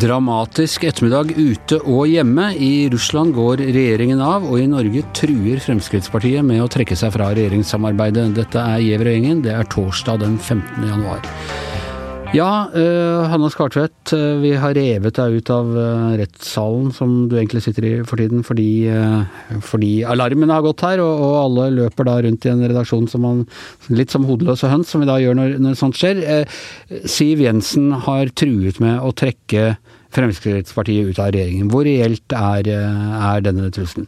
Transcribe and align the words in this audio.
Dramatisk 0.00 0.86
ettermiddag 0.88 1.34
ute 1.36 1.76
og 1.84 2.08
hjemme. 2.08 2.48
I 2.56 2.88
Russland 2.90 3.34
går 3.36 3.62
regjeringen 3.62 4.22
av, 4.24 4.46
og 4.48 4.58
i 4.58 4.66
Norge 4.70 5.04
truer 5.14 5.60
Fremskrittspartiet 5.62 6.42
med 6.46 6.64
å 6.64 6.70
trekke 6.72 6.96
seg 6.98 7.12
fra 7.14 7.30
regjeringssamarbeidet. 7.36 8.30
Dette 8.38 8.66
er 8.74 8.82
Giæver 8.86 9.12
og 9.12 9.18
gjengen. 9.18 9.42
Det 9.46 9.54
er 9.54 9.68
torsdag 9.70 10.24
den 10.24 10.38
15. 10.40 10.88
januar. 10.88 11.26
Ja, 12.30 12.68
uh, 12.70 13.26
Hanne 13.26 13.48
Skartvedt, 13.50 14.12
uh, 14.14 14.38
vi 14.38 14.52
har 14.62 14.76
revet 14.76 15.16
deg 15.18 15.40
ut 15.40 15.48
av 15.50 15.70
uh, 15.74 16.12
rettssalen 16.20 16.92
som 16.94 17.24
du 17.26 17.34
egentlig 17.34 17.64
sitter 17.64 17.86
i 17.88 17.90
for 18.06 18.22
tiden, 18.22 18.44
fordi, 18.46 18.86
fordi 19.66 20.04
alarmen 20.06 20.52
har 20.54 20.62
gått 20.62 20.84
her, 20.86 21.02
og, 21.02 21.10
og, 21.10 21.34
alle 21.40 21.64
løper 21.80 22.06
da 22.06 22.14
rundt 22.22 22.46
i 22.46 22.52
en 22.52 22.62
redaksjon 22.62 23.10
som 23.10 23.26
man 23.26 23.42
Litt 23.90 24.14
som 24.14 24.28
hodeløse 24.28 24.70
høns, 24.70 24.92
som 24.92 25.02
vi 25.02 25.08
da 25.10 25.18
gjør 25.18 25.34
når, 25.40 25.56
når 25.64 25.74
sånt 25.80 25.98
skjer. 25.98 26.22
Siv 27.10 27.42
Jensen 27.42 27.90
har 28.06 28.30
truet 28.38 28.78
med 28.82 29.02
å 29.02 29.10
trekke 29.10 29.74
Fremskrittspartiet 30.14 31.10
ut 31.10 31.18
av 31.22 31.32
regjeringen. 31.34 31.70
Hvor 31.72 31.86
reelt 31.88 32.38
er, 32.38 32.70
er 32.70 33.42
denne 33.46 33.72
trusselen? 33.74 34.06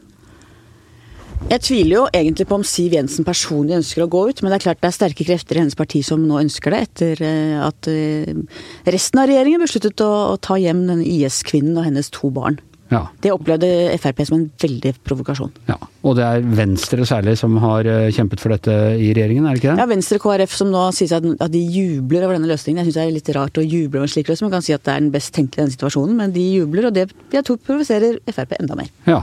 Jeg 1.50 1.60
tviler 1.66 1.94
jo 1.96 2.02
egentlig 2.14 2.46
på 2.48 2.56
om 2.56 2.64
Siv 2.64 2.94
Jensen 2.96 3.26
personlig 3.26 3.76
ønsker 3.80 4.04
å 4.04 4.10
gå 4.10 4.22
ut, 4.30 4.40
men 4.40 4.52
det 4.52 4.60
er 4.60 4.64
klart 4.66 4.80
det 4.80 4.88
er 4.88 4.96
sterke 4.96 5.26
krefter 5.26 5.58
i 5.58 5.62
hennes 5.64 5.76
parti 5.76 6.00
som 6.06 6.22
nå 6.24 6.38
ønsker 6.40 6.72
det, 6.72 6.82
etter 6.86 7.22
eh, 7.26 7.56
at 7.60 7.88
eh, 7.92 8.60
resten 8.94 9.20
av 9.20 9.28
regjeringen 9.28 9.60
besluttet 9.64 10.00
å, 10.06 10.10
å 10.32 10.38
ta 10.40 10.56
hjem 10.60 10.86
denne 10.88 11.04
IS-kvinnen 11.04 11.76
og 11.76 11.88
hennes 11.90 12.08
to 12.14 12.30
barn. 12.32 12.60
Ja. 12.92 13.06
Det 13.24 13.32
opplevde 13.32 13.68
Frp 14.00 14.20
som 14.28 14.36
en 14.36 14.48
veldig 14.60 14.92
provokasjon. 15.06 15.52
Ja, 15.68 15.78
Og 16.04 16.16
det 16.18 16.24
er 16.28 16.42
Venstre 16.56 17.06
særlig 17.08 17.38
som 17.40 17.56
har 17.62 17.88
eh, 17.88 18.10
kjempet 18.12 18.42
for 18.42 18.52
dette 18.52 18.72
i 19.00 19.12
regjeringen, 19.16 19.46
er 19.48 19.56
det 19.56 19.62
ikke 19.62 19.72
det? 19.72 19.80
Ja, 19.80 19.88
Venstre 19.92 20.20
og 20.20 20.26
KrF 20.26 20.56
som 20.56 20.72
nå 20.72 20.86
sier 20.96 21.14
at, 21.16 21.28
at 21.36 21.52
de 21.52 21.62
jubler 21.62 22.26
over 22.26 22.36
denne 22.36 22.50
løsningen. 22.52 22.82
Jeg 22.82 22.90
syns 22.90 22.98
det 23.00 23.04
er 23.06 23.14
litt 23.16 23.30
rart 23.36 23.60
å 23.60 23.64
juble 23.64 24.00
over 24.00 24.08
en 24.08 24.14
slik 24.14 24.28
løsning. 24.32 24.50
Man 24.50 24.58
kan 24.58 24.66
si 24.66 24.76
at 24.76 24.84
det 24.88 24.94
er 24.94 25.04
den 25.04 25.12
best 25.14 25.32
tenkelige 25.36 25.60
i 25.60 25.64
denne 25.64 25.76
situasjonen, 25.76 26.18
men 26.20 26.34
de 26.36 26.48
jubler, 26.58 26.88
og 26.90 26.96
det 26.96 27.08
jeg 27.32 27.48
tror 27.48 27.60
provoserer 27.64 28.20
Frp 28.28 28.58
enda 28.60 28.76
mer. 28.78 28.92
Ja, 29.08 29.22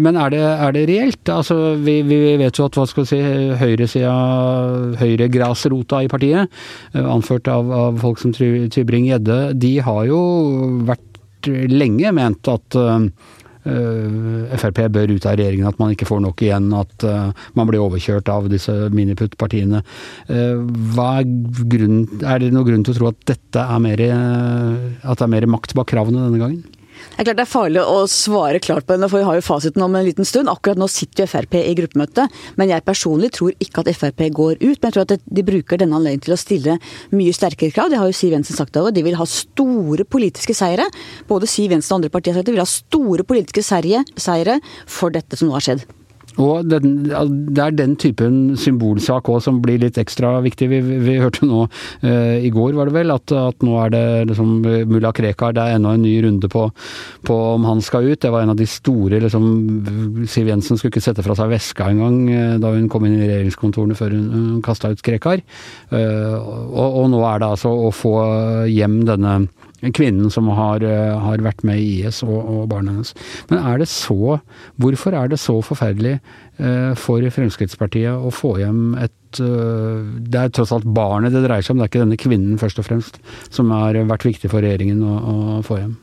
men 0.00 0.16
er 0.16 0.32
det, 0.32 0.40
er 0.40 0.74
det 0.76 0.84
reelt? 0.88 1.32
Altså, 1.32 1.56
vi, 1.82 1.98
vi, 2.06 2.18
vet 2.40 2.58
jo 2.58 2.66
at 2.68 2.76
hva 2.78 2.86
skal 2.88 3.08
si, 3.08 3.20
høyresida, 3.60 4.12
høyregrasrota 5.00 6.02
i 6.04 6.10
partiet, 6.12 6.52
eh, 6.94 7.06
anført 7.06 7.50
av, 7.52 7.72
av 7.72 8.02
folk 8.02 8.22
som 8.22 8.34
Tybring-Gjedde, 8.36 9.40
de 9.60 9.72
har 9.86 10.04
jo 10.08 10.20
vært 10.88 11.02
lenge 11.70 12.10
ment 12.16 12.48
at 12.50 12.76
uh, 12.78 13.04
Frp 13.66 14.80
bør 14.94 15.12
ut 15.14 15.26
av 15.26 15.36
regjeringen, 15.38 15.66
at 15.68 15.78
man 15.78 15.92
ikke 15.94 16.08
får 16.08 16.20
nok 16.24 16.42
igjen, 16.42 16.68
at 16.74 17.06
uh, 17.06 17.30
man 17.58 17.68
blir 17.68 17.82
overkjørt 17.84 18.30
av 18.32 18.48
disse 18.50 18.72
miniputt-partiene. 18.94 19.82
Uh, 20.30 20.62
er, 21.02 21.26
er 21.26 22.42
det 22.42 22.50
noen 22.54 22.66
grunn 22.66 22.86
til 22.86 22.96
å 22.96 22.98
tro 22.98 23.10
at 23.12 23.20
dette 23.30 23.62
er 23.62 23.82
mer, 23.82 24.02
at 24.06 25.18
det 25.18 25.28
er 25.28 25.34
mer 25.36 25.48
makt 25.54 25.76
bak 25.78 25.90
kravene 25.92 26.24
denne 26.24 26.42
gangen? 26.42 26.75
Det 27.16 27.22
er 27.22 27.28
klart 27.28 27.38
det 27.38 27.44
er 27.46 27.50
farlig 27.50 27.82
å 27.82 27.98
svare 28.10 28.60
klart 28.62 28.86
på 28.86 28.96
henne, 28.96 29.08
for 29.08 29.22
vi 29.22 29.26
har 29.28 29.38
jo 29.38 29.44
fasiten 29.44 29.84
om 29.84 29.94
en 29.96 30.04
liten 30.06 30.28
stund. 30.28 30.50
Akkurat 30.52 30.80
nå 30.80 30.88
sitter 30.92 31.24
jo 31.24 31.30
Frp 31.32 31.58
i 31.62 31.74
gruppemøte, 31.78 32.26
men 32.60 32.72
jeg 32.72 32.84
personlig 32.86 33.32
tror 33.36 33.54
ikke 33.62 33.84
at 33.84 33.92
Frp 33.96 34.24
går 34.36 34.58
ut. 34.60 34.76
Men 34.76 34.88
jeg 34.88 34.96
tror 34.96 35.06
at 35.06 35.26
de 35.38 35.46
bruker 35.46 35.80
denne 35.80 35.96
anledningen 35.98 36.26
til 36.26 36.36
å 36.36 36.40
stille 36.40 36.78
mye 37.16 37.36
sterkere 37.36 37.74
krav. 37.74 37.92
Det 37.92 38.00
har 38.00 38.10
jo 38.10 38.16
Siv 38.16 38.36
Jensen 38.36 38.58
sagt 38.58 38.76
over. 38.80 38.94
De 38.94 39.04
vil 39.06 39.18
ha 39.18 39.28
store 39.28 40.04
politiske 40.04 40.56
seire. 40.56 40.88
Både 41.28 41.48
Siv 41.50 41.72
Jensen 41.74 41.94
og 41.94 42.02
andre 42.02 42.14
partier 42.14 42.36
har 42.36 42.42
sagt 42.42 42.50
de 42.50 42.56
vil 42.56 42.64
ha 42.64 42.70
store 42.70 43.26
politiske 43.28 43.64
seire 43.64 44.60
for 44.86 45.14
dette 45.14 45.38
som 45.40 45.48
nå 45.48 45.56
har 45.56 45.64
skjedd. 45.64 45.86
Og 46.42 46.68
den, 46.68 46.96
det 47.06 47.62
er 47.62 47.76
den 47.76 47.94
typen 48.00 48.56
symbolsak 48.60 49.30
òg 49.32 49.40
som 49.44 49.60
blir 49.64 49.80
litt 49.82 49.98
ekstra 50.00 50.34
viktig. 50.44 50.68
Vi, 50.70 50.80
vi 51.06 51.16
hørte 51.22 51.48
nå 51.48 51.64
uh, 51.66 52.36
i 52.36 52.50
går, 52.52 52.74
var 52.76 52.90
det 52.90 52.96
vel, 52.96 53.14
at, 53.14 53.32
at 53.32 53.64
nå 53.64 53.76
er 53.84 53.94
det 53.94 54.04
liksom 54.32 54.52
mulla 54.90 55.12
Krekar. 55.16 55.56
Det 55.56 55.64
er 55.64 55.78
ennå 55.78 55.94
en 55.96 56.04
ny 56.04 56.14
runde 56.26 56.50
på, 56.52 56.66
på, 57.26 57.38
om 57.56 57.66
han 57.68 57.82
skal 57.84 58.10
ut. 58.10 58.20
Det 58.22 58.32
var 58.32 58.44
en 58.44 58.52
av 58.52 58.60
de 58.60 58.68
store 58.68 59.20
liksom 59.24 59.46
Siv 60.28 60.50
Jensen 60.50 60.78
skulle 60.78 60.92
ikke 60.94 61.04
sette 61.04 61.24
fra 61.24 61.36
seg 61.38 61.50
veska 61.52 61.88
engang 61.92 62.18
eh, 62.32 62.54
da 62.60 62.72
hun 62.74 62.88
kom 62.92 63.06
inn 63.06 63.16
i 63.16 63.24
regjeringskontorene 63.24 63.96
før 63.98 64.14
hun, 64.16 64.26
hun 64.34 64.64
kasta 64.64 64.92
ut 64.92 65.04
Krekar. 65.04 65.42
Uh, 65.92 66.36
og, 66.36 67.00
og 67.02 67.12
nå 67.12 67.22
er 67.26 67.42
det 67.42 67.52
altså 67.54 67.72
å 67.86 67.92
få 67.94 68.16
hjem 68.70 69.00
denne 69.08 69.38
kvinnen 69.94 70.30
som 70.32 70.48
har, 70.48 70.82
eh, 70.82 71.18
har, 71.20 71.42
vært 71.44 71.64
med 71.66 71.80
i 71.80 72.00
IS 72.00 72.22
og, 72.26 72.38
og 72.38 72.68
barna 72.72 72.96
hennes. 72.96 73.14
Men 73.50 73.62
er 73.62 73.78
det 73.82 73.88
så 73.92 74.38
Hvorfor 74.80 75.14
er 75.14 75.28
det 75.28 75.38
så 75.40 75.58
forferdelig 75.64 76.18
eh, 76.58 76.92
for 76.98 77.22
Fremskrittspartiet 77.30 78.16
å 78.16 78.32
få 78.34 78.56
hjem 78.60 78.96
et 79.00 79.12
eh, 79.42 80.06
Det 80.26 80.40
er 80.40 80.54
tross 80.54 80.72
alt 80.74 80.86
barnet 80.86 81.34
det 81.34 81.44
dreier 81.44 81.64
seg 81.64 81.74
om, 81.74 81.82
det 81.82 81.86
er 81.86 81.92
ikke 81.92 82.04
denne 82.04 82.20
kvinnen 82.20 82.60
først 82.60 82.80
og 82.82 82.88
fremst 82.88 83.20
som 83.50 83.70
har 83.74 83.98
vært 84.08 84.26
viktig 84.28 84.50
for 84.52 84.64
regjeringen 84.64 85.02
å, 85.04 85.14
å 85.16 85.60
få 85.66 85.80
hjem? 85.80 85.94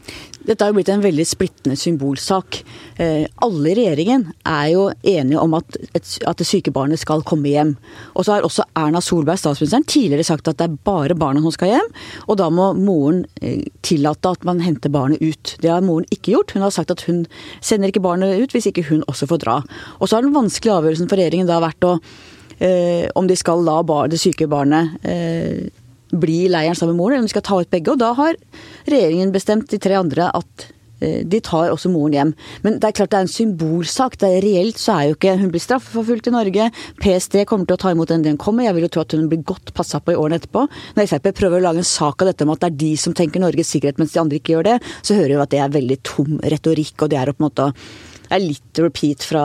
Dette 0.43 0.65
har 0.65 0.73
jo 0.73 0.75
blitt 0.75 0.89
en 0.91 1.03
veldig 1.03 1.23
splittende 1.23 1.77
symbolsak. 1.79 2.57
Eh, 2.99 3.23
alle 3.45 3.69
i 3.71 3.75
regjeringen 3.77 4.25
er 4.43 4.65
jo 4.73 4.89
enige 5.07 5.39
om 5.39 5.55
at, 5.55 5.77
at 5.95 6.41
det 6.41 6.47
syke 6.47 6.73
barnet 6.75 6.99
skal 6.99 7.23
komme 7.27 7.47
hjem. 7.53 7.71
Og 8.11 8.25
så 8.27 8.35
har 8.35 8.47
også 8.47 8.65
Erna 8.79 8.99
Solberg, 9.03 9.39
statsministeren, 9.39 9.87
tidligere 9.87 10.27
sagt 10.27 10.51
at 10.51 10.59
det 10.59 10.67
er 10.67 10.75
bare 10.83 11.15
barna 11.15 11.39
som 11.45 11.55
skal 11.55 11.71
hjem. 11.71 11.89
Og 12.27 12.39
da 12.41 12.49
må 12.51 12.73
moren 12.75 13.23
eh, 13.39 13.63
tillate 13.87 14.35
at 14.35 14.43
man 14.47 14.59
henter 14.65 14.91
barnet 14.91 15.23
ut. 15.23 15.55
Det 15.63 15.71
har 15.71 15.85
moren 15.85 16.09
ikke 16.11 16.35
gjort. 16.35 16.57
Hun 16.57 16.67
har 16.67 16.75
sagt 16.75 16.91
at 16.91 17.07
hun 17.07 17.23
sender 17.63 17.93
ikke 17.93 18.03
barnet 18.03 18.43
ut 18.43 18.51
hvis 18.51 18.67
ikke 18.73 18.89
hun 18.91 19.07
også 19.07 19.31
får 19.31 19.45
dra. 19.45 19.57
Og 20.01 20.09
så 20.09 20.17
har 20.17 20.27
den 20.27 20.35
vanskelige 20.35 20.75
avgjørelsen 20.75 21.07
for 21.07 21.23
regjeringen 21.23 21.47
da 21.47 21.63
vært 21.63 21.87
å 21.87 21.97
eh, 22.59 23.07
om 23.15 23.29
de 23.29 23.37
skal 23.39 23.63
la 23.65 23.79
bar, 23.87 24.11
det 24.11 24.21
syke 24.21 24.49
barnet 24.51 24.99
bli 26.19 26.43
i 26.45 26.51
leiren 26.51 26.77
sammen 26.77 26.95
med 26.95 27.01
moren, 27.01 27.15
eller 27.15 27.25
om 27.25 27.31
de 27.31 27.33
skal 27.33 27.47
ta 27.47 27.59
ut 27.61 27.73
begge. 27.73 27.93
Og 27.93 27.99
da 28.01 28.13
har 28.17 28.37
regjeringen 28.89 29.33
bestemt, 29.33 29.69
de 29.71 29.79
tre 29.81 29.97
andre, 29.97 30.29
at 30.35 30.65
eh, 31.01 31.21
de 31.27 31.39
tar 31.43 31.71
også 31.73 31.91
moren 31.93 32.17
hjem. 32.17 32.33
Men 32.65 32.77
det 32.79 32.89
er 32.89 32.97
klart 32.99 33.13
det 33.13 33.19
er 33.19 33.27
en 33.27 33.33
symbolsak. 33.33 34.17
det 34.21 34.29
er 34.29 34.45
Reelt 34.45 34.81
så 34.81 34.97
er 34.97 35.09
jo 35.09 35.17
ikke 35.17 35.35
Hun 35.39 35.51
blir 35.53 35.63
straffeforfulgt 35.63 36.29
i 36.29 36.35
Norge. 36.35 36.69
PST 37.01 37.39
kommer 37.49 37.69
til 37.69 37.77
å 37.77 37.83
ta 37.85 37.93
imot 37.95 38.13
den 38.13 38.25
den 38.25 38.37
kommer. 38.37 38.67
Jeg 38.67 38.77
vil 38.77 38.87
jo 38.87 38.93
tro 38.95 39.05
at 39.05 39.17
hun 39.17 39.29
blir 39.31 39.43
godt 39.43 39.73
passa 39.73 39.99
på 39.99 40.13
i 40.13 40.19
årene 40.19 40.41
etterpå. 40.41 40.67
Når 40.97 41.09
Frp 41.09 41.31
prøver 41.33 41.59
å 41.59 41.67
lage 41.67 41.83
en 41.83 41.91
sak 41.93 42.21
av 42.21 42.31
dette 42.31 42.45
om 42.45 42.53
at 42.53 42.63
det 42.63 42.71
er 42.71 42.81
de 42.85 42.93
som 42.97 43.17
tenker 43.17 43.43
Norges 43.43 43.73
sikkerhet, 43.73 44.01
mens 44.01 44.13
de 44.13 44.21
andre 44.21 44.41
ikke 44.41 44.57
gjør 44.57 44.69
det, 44.71 44.79
så 45.01 45.17
hører 45.17 45.35
vi 45.35 45.45
at 45.47 45.53
det 45.53 45.63
er 45.63 45.77
veldig 45.79 46.01
tom 46.05 46.41
retorikk, 46.43 46.97
og 47.01 47.13
det 47.13 47.21
er 47.21 47.31
å 47.31 47.37
på 47.37 47.43
en 47.43 47.49
måte 47.49 47.71
det 48.23 48.37
er 48.37 48.43
litt 48.43 48.79
repeat 48.81 49.25
fra 49.27 49.43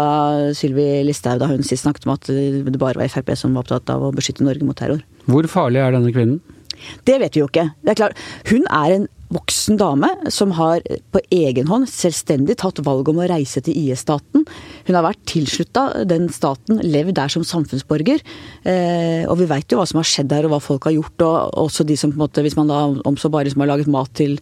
Sylvi 0.56 1.03
Listhaug 1.05 1.43
da 1.43 1.49
hun 1.50 1.65
sist 1.66 1.84
snakket 1.84 2.06
om 2.06 2.15
at 2.15 2.28
det 2.31 2.81
bare 2.81 3.00
var 3.00 3.11
Frp 3.12 3.34
som 3.37 3.56
var 3.56 3.66
opptatt 3.66 3.91
av 3.93 4.06
å 4.06 4.12
beskytte 4.15 4.47
Norge 4.47 4.65
mot 4.65 4.78
terror. 4.78 5.03
Hvor 5.28 5.49
farlig 5.50 5.83
er 5.83 5.97
denne 5.97 6.15
kvinnen? 6.15 6.39
Det 7.05 7.19
vet 7.21 7.34
vi 7.34 7.43
jo 7.43 7.49
ikke. 7.50 7.69
Det 7.83 7.93
er 7.93 7.99
klart, 7.99 8.21
Hun 8.49 8.65
er 8.71 8.94
en 8.94 9.09
voksen 9.34 9.77
dame 9.81 10.09
som 10.33 10.55
har 10.56 10.83
på 11.12 11.21
egen 11.34 11.69
hånd 11.69 11.89
selvstendig 11.91 12.59
tatt 12.62 12.81
valg 12.84 13.09
om 13.11 13.21
å 13.21 13.28
reise 13.28 13.61
til 13.65 13.77
IS-staten. 13.77 14.47
Hun 14.89 14.97
har 14.97 15.05
vært 15.05 15.21
tilslutta 15.28 16.05
den 16.09 16.28
staten, 16.33 16.81
levd 16.84 17.16
der 17.19 17.33
som 17.33 17.44
samfunnsborger. 17.47 18.22
Eh, 18.65 19.25
og 19.28 19.39
vi 19.43 19.49
veit 19.50 19.69
jo 19.69 19.81
hva 19.81 19.87
som 19.89 20.00
har 20.00 20.09
skjedd 20.09 20.31
der 20.33 20.49
og 20.49 20.55
hva 20.55 20.62
folk 20.65 20.89
har 20.89 20.97
gjort. 20.97 21.27
Og 21.27 21.61
også 21.66 21.87
de 21.89 21.99
som 22.00 22.12
på 22.12 22.19
en 22.19 22.25
måte, 22.25 22.44
hvis 22.44 22.56
man 22.59 22.72
da 22.72 22.81
om 22.89 23.21
så 23.21 23.31
bare 23.33 23.53
som 23.53 23.65
har 23.65 23.72
laget 23.72 23.91
mat 23.93 24.12
til 24.16 24.39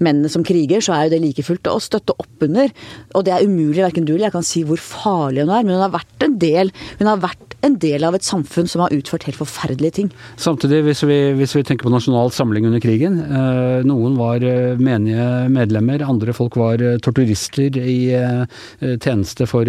mennene 0.00 0.32
som 0.32 0.46
kriger, 0.46 0.80
så 0.84 0.96
er 0.96 1.06
jo 1.06 1.14
det 1.16 1.22
like 1.26 1.44
fullt 1.46 1.68
å 1.70 1.76
støtte 1.82 2.16
opp 2.16 2.48
under. 2.48 2.72
Og 3.14 3.26
det 3.26 3.36
er 3.36 3.44
umulig, 3.44 3.82
verken 3.84 4.08
du 4.08 4.14
eller 4.14 4.30
jeg 4.30 4.38
kan 4.38 4.46
si 4.46 4.64
hvor 4.66 4.80
farlig 4.80 5.44
hun 5.44 5.54
er, 5.54 5.66
men 5.66 5.76
hun 5.76 5.84
har 5.84 5.96
vært 5.98 6.26
en 6.26 6.40
del. 6.40 6.72
Hun 7.00 7.10
har 7.10 7.20
vært 7.20 7.50
en 7.66 7.76
del 7.80 8.04
av 8.06 8.16
et 8.16 8.24
samfunn 8.24 8.68
som 8.70 8.84
har 8.84 8.94
utført 8.96 9.26
helt 9.28 9.38
forferdelige 9.38 9.96
ting. 9.98 10.10
Samtidig, 10.40 10.80
hvis 10.86 11.02
vi, 11.04 11.18
hvis 11.36 11.54
vi 11.56 11.64
tenker 11.66 11.86
på 11.86 11.92
Nasjonal 11.92 12.32
Samling 12.32 12.68
under 12.68 12.80
krigen. 12.82 13.18
Eh, 13.20 13.82
noen 13.88 14.16
var 14.18 14.29
eh, 14.38 14.78
menige 14.78 15.26
medlemmer, 15.50 16.04
andre 16.06 16.34
folk 16.36 16.56
var 16.60 16.82
eh, 16.84 16.98
torturister 17.02 17.76
i 17.80 17.98
tjeneste 19.02 19.46
for, 19.50 19.68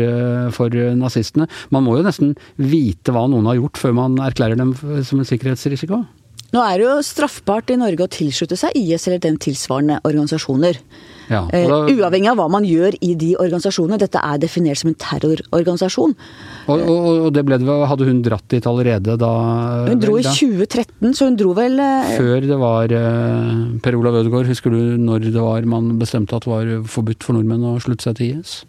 for 0.55 0.75
nazistene. 0.97 1.47
Man 1.73 1.85
må 1.85 1.97
jo 1.97 2.05
nesten 2.05 2.35
vite 2.61 3.13
hva 3.13 3.25
noen 3.29 3.49
har 3.49 3.57
gjort 3.59 3.79
før 3.81 3.95
man 3.97 4.19
erklærer 4.21 4.59
dem 4.59 4.75
som 4.77 5.21
en 5.21 5.27
sikkerhetsrisiko? 5.27 6.03
Nå 6.51 6.63
er 6.65 6.79
det 6.79 6.87
jo 6.87 6.97
straffbart 7.05 7.71
i 7.71 7.79
Norge 7.79 8.05
å 8.05 8.11
tilslutte 8.11 8.57
seg 8.59 8.75
IS 8.75 9.07
eller 9.07 9.21
den 9.23 9.39
tilsvarende 9.41 10.01
organisasjoner. 10.07 10.79
Ja, 11.31 11.45
da, 11.47 11.77
uh, 11.85 11.91
uavhengig 11.91 12.31
av 12.31 12.39
hva 12.41 12.47
man 12.51 12.65
gjør 12.67 12.97
i 12.99 13.13
de 13.19 13.33
organisasjonene. 13.39 13.99
Dette 14.01 14.19
er 14.19 14.41
definert 14.41 14.81
som 14.81 14.91
en 14.91 14.97
terrororganisasjon. 14.99 16.15
Og, 16.67 16.73
og, 16.75 17.05
og 17.27 17.29
det 17.35 17.45
ble 17.47 17.59
det, 17.61 17.77
hadde 17.91 18.07
hun 18.09 18.23
dratt 18.25 18.47
dit 18.51 18.67
allerede 18.67 19.15
da? 19.21 19.31
Hun 19.87 20.01
dro 20.03 20.17
vel, 20.17 20.27
i 20.27 20.35
2013, 20.35 21.15
så 21.17 21.29
hun 21.29 21.39
dro 21.39 21.55
vel 21.57 21.79
uh, 21.79 22.11
Før 22.17 22.49
det 22.49 22.59
var 22.61 22.95
uh, 22.95 23.53
Per 23.83 23.99
Olav 23.99 24.19
Ødegaard, 24.21 24.51
husker 24.51 24.75
du 24.75 24.97
når 25.01 25.31
det 25.31 25.39
var 25.39 25.65
man 25.71 25.95
bestemte 26.01 26.35
at 26.35 26.47
det 26.47 26.51
var 26.51 26.75
forbudt 26.91 27.23
for 27.25 27.37
nordmenn 27.37 27.71
å 27.71 27.77
slutte 27.83 28.09
seg 28.09 28.19
til 28.19 28.35
IS? 28.41 28.59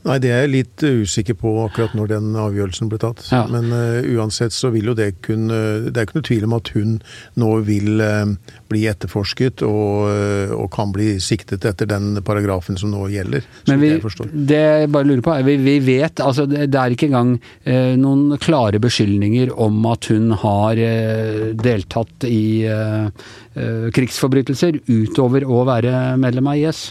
Nei, 0.00 0.16
det 0.22 0.30
er 0.32 0.46
jeg 0.46 0.52
litt 0.54 0.82
usikker 0.82 1.36
på 1.36 1.50
akkurat 1.66 1.92
når 1.96 2.08
den 2.14 2.28
avgjørelsen 2.40 2.88
ble 2.88 2.96
tatt. 3.02 3.20
Ja. 3.28 3.42
Men 3.52 3.68
uh, 3.68 4.00
uansett 4.16 4.54
så 4.56 4.70
vil 4.72 4.88
jo 4.88 4.94
det 4.96 5.10
kunne 5.26 5.58
Det 5.90 5.92
er 5.92 6.06
ikke 6.06 6.16
noe 6.16 6.28
tvil 6.28 6.46
om 6.46 6.54
at 6.56 6.70
hun 6.72 6.94
nå 7.40 7.50
vil 7.66 8.00
uh, 8.00 8.54
bli 8.72 8.86
etterforsket 8.88 9.64
og, 9.66 10.06
uh, 10.08 10.54
og, 10.56 10.70
kan 10.72 10.94
bli 10.94 11.18
siktet 11.20 11.66
etter 11.68 11.88
den 11.90 12.14
paragrafen 12.24 12.78
som 12.80 12.94
nå 12.94 13.10
gjelder. 13.12 13.44
Men 13.68 13.82
vi, 13.82 13.92
det 14.48 14.62
jeg 14.62 14.90
bare 14.94 15.08
lurer 15.10 15.24
på, 15.26 15.36
vi, 15.44 15.58
vi 15.60 15.76
vet 15.84 16.24
altså 16.24 16.46
det, 16.48 16.70
det 16.72 16.80
er 16.80 16.94
ikke 16.94 17.10
engang 17.10 17.34
noen 18.00 18.38
klare 18.40 18.78
beskyldninger 18.82 19.52
om 19.60 19.82
at 19.90 20.06
hun 20.12 20.30
har 20.38 20.78
deltatt 21.58 22.26
i 22.28 22.62
krigsforbrytelser 23.96 24.80
utover 24.86 25.44
å 25.44 25.64
være 25.68 26.16
medlem 26.22 26.50
av 26.52 26.62
IS? 26.62 26.82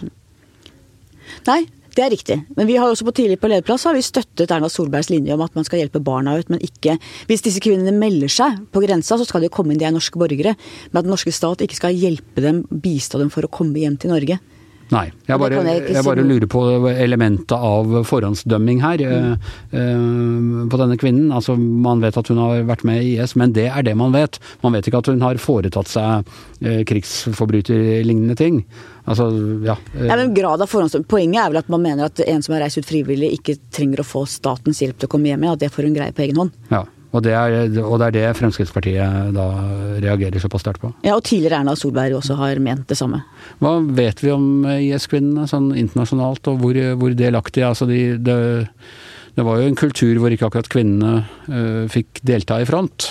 Nei, 1.47 1.61
det 1.95 2.03
er 2.05 2.13
riktig. 2.13 2.37
Men 2.57 2.67
vi 2.69 2.77
har 2.79 2.89
også 2.89 3.07
på 3.07 3.15
tidlig 3.17 3.39
på 3.41 3.49
lederplass 3.51 3.87
har 3.87 3.97
vi 3.97 4.03
støttet 4.05 4.51
Erna 4.51 4.69
Solbergs 4.71 5.09
linje 5.11 5.35
om 5.35 5.43
at 5.45 5.55
man 5.57 5.67
skal 5.67 5.81
hjelpe 5.81 6.01
barna 6.03 6.37
ut, 6.39 6.49
men 6.49 6.61
ikke 6.65 6.97
Hvis 7.29 7.43
disse 7.45 7.61
kvinnene 7.63 7.93
melder 7.95 8.31
seg 8.31 8.61
på 8.73 8.81
grensa, 8.83 9.17
så 9.17 9.25
skal 9.27 9.43
de 9.45 9.49
komme 9.53 9.73
inn, 9.73 9.79
de 9.81 9.87
er 9.87 9.95
norske 9.95 10.19
borgere. 10.19 10.55
Men 10.91 11.01
at 11.01 11.07
den 11.07 11.13
norske 11.13 11.33
stat 11.33 11.61
ikke 11.65 11.77
skal 11.77 11.95
hjelpe 11.97 12.43
dem, 12.43 12.63
bistå 12.69 13.19
dem 13.21 13.31
for 13.33 13.45
å 13.45 13.51
komme 13.51 13.79
hjem 13.79 13.97
til 13.99 14.13
Norge. 14.13 14.39
Nei, 14.89 15.05
jeg 15.29 15.37
bare, 15.37 15.59
jeg, 15.61 16.01
bare, 16.05 16.23
lurer 16.25 16.47
på 16.49 16.63
elementet 16.89 17.53
av 17.53 17.91
forhåndsdømming 18.09 18.79
her 18.81 19.03
mm. 19.05 19.33
uh, 19.73 20.63
på 20.71 20.79
denne 20.81 20.97
kvinnen. 20.97 21.27
Altså, 21.35 21.53
Man 21.59 22.01
vet 22.01 22.17
at 22.17 22.31
hun 22.31 22.41
har 22.41 22.63
vært 22.69 22.85
med 22.89 23.03
i 23.05 23.11
IS, 23.19 23.35
men 23.37 23.53
det 23.53 23.67
er 23.69 23.85
det 23.85 23.93
man 23.99 24.15
vet. 24.15 24.39
Man 24.63 24.73
vet 24.73 24.89
ikke 24.89 25.03
at 25.03 25.11
hun 25.11 25.21
har 25.21 25.41
foretatt 25.41 25.91
seg 25.91 26.25
uh, 26.25 26.81
krigsforbryterlignende 26.89 28.37
ting. 28.39 28.63
Altså, 29.05 29.29
ja. 29.65 29.77
Ja 29.93 30.17
men 30.17 30.33
grad 30.33 30.65
av. 30.65 30.73
Poenget 31.09 31.43
er 31.43 31.53
vel 31.53 31.61
at 31.61 31.69
man 31.69 31.85
mener 31.85 32.09
at 32.09 32.21
en 32.25 32.45
som 32.45 32.57
har 32.57 32.65
reist 32.65 32.81
ut 32.81 32.89
frivillig, 32.89 33.35
ikke 33.37 33.59
trenger 33.73 34.01
å 34.01 34.09
få 34.09 34.25
statens 34.29 34.81
hjelp 34.81 34.97
til 34.97 35.09
å 35.09 35.13
komme 35.13 35.29
hjem 35.29 35.45
igjen, 35.45 35.59
at 35.59 35.67
det 35.67 35.73
får 35.75 35.89
hun 35.89 35.99
greie 36.01 36.17
på 36.17 36.25
egen 36.25 36.41
hånd. 36.41 36.57
Ja. 36.73 36.87
Og 37.09 37.23
det, 37.25 37.33
er, 37.33 37.55
og 37.81 37.95
det, 37.97 38.07
er, 38.07 38.13
det 38.13 38.25
Fremskrittspartiet 38.37 39.31
da 39.33 39.45
reagerer 39.97 40.41
såpass 40.41 40.61
sterkt 40.61 40.83
på. 40.83 40.91
Ja, 41.05 41.15
og 41.15 41.23
tidligere 41.25 41.63
Erna 41.63 41.73
Solberg 41.77 42.19
også 42.19 42.37
har 42.37 42.61
ment 42.61 42.85
det 42.91 42.99
samme. 42.99 43.23
Hva 43.63 43.79
vet 43.97 44.21
vi 44.21 44.33
om 44.33 44.67
IS-kvinnene 44.75 45.47
sånn 45.49 45.71
internasjonalt, 45.73 46.51
og 46.51 46.61
hvor, 46.61 46.77
hvor 47.01 47.15
delaktige 47.17 47.71
altså 47.71 47.89
de, 47.89 48.03
det, 48.21 48.37
det, 49.33 49.47
var 49.47 49.57
jo 49.57 49.71
en 49.71 49.79
kultur 49.79 50.21
hvor 50.21 50.35
ikke 50.35 50.51
akkurat 50.51 50.69
kvinnene 50.69 51.23
uh, 51.49 51.89
fikk 51.89 52.21
delta 52.29 52.61
i 52.61 52.69
front. 52.69 53.09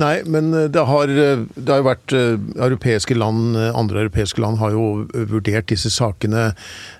Nei, 0.00 0.22
men 0.24 0.52
eh, 0.56 0.68
det 0.72 0.84
har, 0.88 1.10
eh, 1.10 1.44
det 1.54 1.68
har 1.68 1.82
jo 1.82 1.88
vært 1.88 2.14
eh, 2.16 2.36
europeiske 2.64 3.16
land, 3.18 3.56
andre 3.58 4.06
europeiske 4.06 4.40
land 4.42 4.60
har 4.62 4.72
jo 4.74 4.86
vurdert 5.30 5.68
disse 5.70 5.90
sakene. 5.92 6.50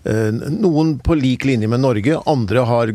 Noen 0.03 0.97
på 1.05 1.15
lik 1.19 1.45
linje 1.47 1.69
med 1.71 1.83
Norge, 1.83 2.19
andre 2.29 2.65
har 2.67 2.93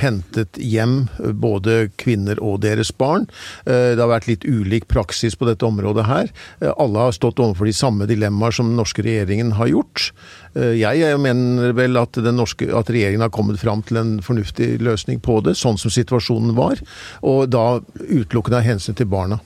hentet 0.00 0.58
hjem 0.60 0.96
både 1.40 1.90
kvinner 2.00 2.40
og 2.44 2.62
deres 2.64 2.92
barn. 2.96 3.26
Det 3.66 4.00
har 4.00 4.10
vært 4.10 4.28
litt 4.30 4.46
ulik 4.46 4.86
praksis 4.90 5.36
på 5.36 5.48
dette 5.48 5.66
området 5.66 6.06
her. 6.08 6.32
Alle 6.76 7.06
har 7.06 7.16
stått 7.16 7.42
overfor 7.42 7.68
de 7.68 7.76
samme 7.76 8.08
dilemmaer 8.08 8.56
som 8.56 8.70
den 8.70 8.80
norske 8.80 9.04
regjeringen 9.04 9.54
har 9.60 9.70
gjort. 9.72 10.10
Jeg 10.56 11.18
mener 11.20 11.74
vel 11.76 11.98
at, 12.00 12.16
norske, 12.32 12.70
at, 12.72 12.88
regjeringen 12.92 13.24
har 13.24 13.32
kommet 13.34 13.60
fram 13.60 13.82
til 13.84 14.00
en 14.00 14.14
fornuftig 14.24 14.76
løsning 14.80 15.20
på 15.20 15.42
det, 15.44 15.56
sånn 15.58 15.76
som 15.80 15.92
situasjonen 15.92 16.54
var. 16.56 16.80
Og 17.26 17.44
da 17.52 17.82
utelukkende 18.06 18.62
av 18.62 18.66
hensyn 18.66 18.96
til 18.96 19.10
barna. 19.10 19.40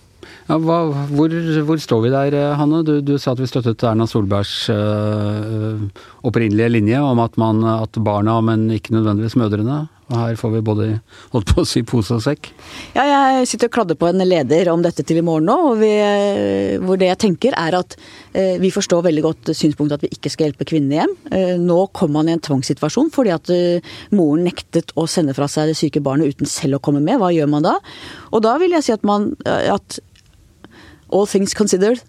Ja, 0.51 0.57
hva, 0.59 0.81
hvor, 1.15 1.33
hvor, 1.67 1.79
står 1.81 2.03
vi 2.05 2.11
der, 2.12 2.37
Hanne? 2.59 2.83
Du, 2.87 2.97
du, 3.07 3.15
sa 3.23 3.35
at 3.35 3.41
vi 3.43 3.49
støttet 3.51 3.85
Erna 3.87 4.07
Solbergs 4.11 4.55
øh, 4.75 5.85
opprinnelige 6.27 6.73
linje 6.75 7.01
om 7.07 7.23
at, 7.23 7.39
man, 7.41 7.62
at 7.71 7.99
barna, 8.03 8.41
men 8.45 8.67
ikke 8.75 8.97
nødvendigvis 8.97 9.39
mødrene. 9.39 9.85
Og 10.11 10.17
her 10.19 10.39
får 10.39 10.51
vi 10.57 10.62
både 10.67 10.87
holdt 11.31 11.53
på 11.53 11.62
å 11.62 11.69
si 11.69 11.85
pose 11.87 12.17
og 12.17 12.23
sekk. 12.25 12.51
Ja, 12.97 13.05
jeg 13.07 13.47
sitter 13.47 13.71
og 13.71 13.77
kladder 13.77 13.99
på 13.99 14.09
en 14.09 14.25
leder 14.27 14.73
om 14.73 14.83
dette 14.83 15.05
til 15.07 15.21
i 15.21 15.25
morgen 15.25 15.47
nå, 15.47 15.75
vi, 15.79 15.91
hvor 16.83 16.99
det 16.99 17.12
jeg 17.12 17.21
tenker 17.27 17.55
er 17.59 17.77
at 17.79 17.95
eh, 18.35 18.57
vi 18.62 18.73
forstår 18.75 19.07
veldig 19.07 19.25
godt 19.25 19.53
synspunktet 19.55 20.01
at 20.01 20.07
vi 20.07 20.12
ikke 20.17 20.33
skal 20.35 20.49
hjelpe 20.49 20.67
kvinnene 20.67 20.99
hjem. 20.99 21.15
Eh, 21.31 21.55
nå 21.62 21.79
kommer 21.95 22.21
man 22.21 22.33
i 22.33 22.35
en 22.35 22.43
tvangssituasjon 22.43 23.12
fordi 23.15 23.35
at 23.37 23.55
eh, 23.55 23.95
moren 24.17 24.43
nektet 24.49 24.91
å 24.99 25.07
sende 25.11 25.37
fra 25.37 25.47
seg 25.51 25.71
det 25.71 25.79
syke 25.79 26.03
barnet 26.03 26.35
uten 26.35 26.51
selv 26.51 26.81
å 26.81 26.85
komme 26.85 27.03
med. 27.05 27.21
Hva 27.23 27.31
gjør 27.35 27.51
man 27.55 27.69
da? 27.69 27.79
Og 28.35 28.43
da 28.47 28.57
vil 28.62 28.75
jeg 28.75 28.89
si 28.89 28.97
at 28.97 29.07
man 29.07 29.31
at 29.47 30.01
all 31.11 31.27
things 31.27 31.55
considered, 31.55 32.03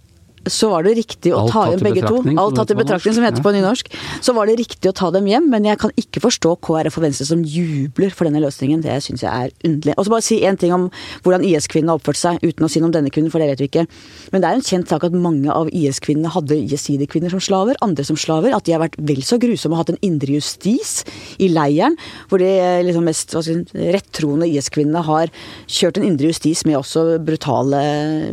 så 0.50 0.72
var 0.72 0.86
det 0.88 0.96
riktig 0.98 1.34
å 1.36 1.44
ta 1.50 1.68
hjem 1.70 1.84
begge 1.86 2.02
to. 2.08 2.22
Alt 2.42 2.58
tatt 2.58 2.72
i 2.74 2.78
betraktning, 2.78 3.14
som 3.14 3.26
heter 3.26 3.44
på 3.46 3.54
nynorsk. 3.54 3.92
Så 4.26 4.34
var 4.34 4.50
det 4.50 4.58
riktig 4.62 4.90
å 4.90 4.96
ta 4.98 5.12
dem 5.14 5.28
hjem, 5.30 5.50
men 5.52 5.68
jeg 5.68 5.78
kan 5.82 5.94
ikke 6.00 6.24
forstå 6.24 6.56
KrF 6.66 6.98
og 6.98 7.06
Venstre 7.06 7.28
som 7.30 7.44
jubler 7.46 8.14
for 8.16 8.30
denne 8.30 8.42
løsningen. 8.42 8.82
Det 8.82 8.98
syns 9.06 9.26
jeg 9.26 9.30
er 9.30 9.54
underlig. 9.68 9.96
Og 9.98 10.08
så 10.08 10.14
bare 10.16 10.26
si 10.26 10.40
én 10.48 10.58
ting 10.60 10.74
om 10.74 10.88
hvordan 11.22 11.46
IS-kvinnene 11.46 11.94
har 11.94 12.02
oppført 12.02 12.20
seg, 12.22 12.40
uten 12.42 12.66
å 12.66 12.72
si 12.72 12.82
noe 12.82 12.90
om 12.90 12.96
denne 12.96 13.14
kvinnen, 13.14 13.34
for 13.34 13.44
det 13.44 13.52
vet 13.52 13.62
vi 13.62 13.70
ikke. 13.70 13.86
Men 14.34 14.44
det 14.44 14.50
er 14.50 14.58
en 14.58 14.66
kjent 14.66 14.90
sak 14.90 15.06
at 15.06 15.18
mange 15.28 15.54
av 15.54 15.70
IS-kvinnene 15.70 16.34
hadde 16.34 16.58
jesidi-kvinner 16.72 17.34
som 17.34 17.44
slaver, 17.44 17.78
andre 17.86 18.08
som 18.08 18.18
slaver. 18.20 18.56
At 18.58 18.66
de 18.66 18.76
har 18.76 18.84
vært 18.84 18.98
vel 18.98 19.22
så 19.28 19.38
grusomme 19.42 19.78
og 19.78 19.84
hatt 19.84 19.94
en 19.94 20.02
indre 20.06 20.40
justis 20.40 21.02
i 21.38 21.52
leiren, 21.54 21.98
hvor 22.32 22.42
de 22.42 22.50
liksom 22.88 23.06
mest 23.06 23.38
si, 23.46 23.58
rettroende 23.94 24.50
IS-kvinnene 24.50 25.06
har 25.06 25.30
kjørt 25.70 26.02
en 26.02 26.10
indre 26.10 26.34
justis 26.34 26.66
med 26.66 26.80
også 26.82 27.06
brutale 27.22 27.82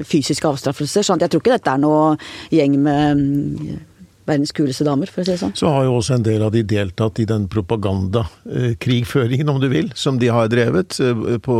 fysiske 0.09 0.49
avstraffelser. 0.49 1.05
Så 1.05 1.19
jeg 1.19 1.33
tror 1.33 1.45
ikke 1.45 1.57
dette 1.57 1.77
er 1.77 1.83
noe 1.83 1.98
gjeng 2.51 2.79
med 2.83 3.87
verdens 4.29 4.53
kuleste 4.55 4.87
damer, 4.87 5.11
for 5.11 5.23
å 5.23 5.27
si 5.27 5.35
det 5.35 5.41
sånn. 5.41 5.55
Så 5.59 5.71
har 5.73 5.87
jo 5.87 5.97
også 5.99 6.19
en 6.19 6.27
del 6.27 6.45
av 6.45 6.53
de 6.55 6.63
deltatt 6.67 7.21
i 7.23 7.27
den 7.29 7.47
propagandakrigføringen, 7.51 9.49
om 9.49 9.61
du 9.63 9.69
vil, 9.73 9.91
som 9.99 10.21
de 10.21 10.31
har 10.33 10.51
drevet 10.53 10.99
eh, 11.05 11.39
på, 11.45 11.57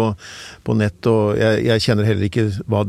på 0.67 0.77
nett. 0.79 1.09
Og 1.11 1.39
jeg, 1.41 1.65
jeg, 1.69 1.85
kjenner 1.85 2.09
heller 2.09 2.29
ikke 2.29 2.47
hva 2.71 2.85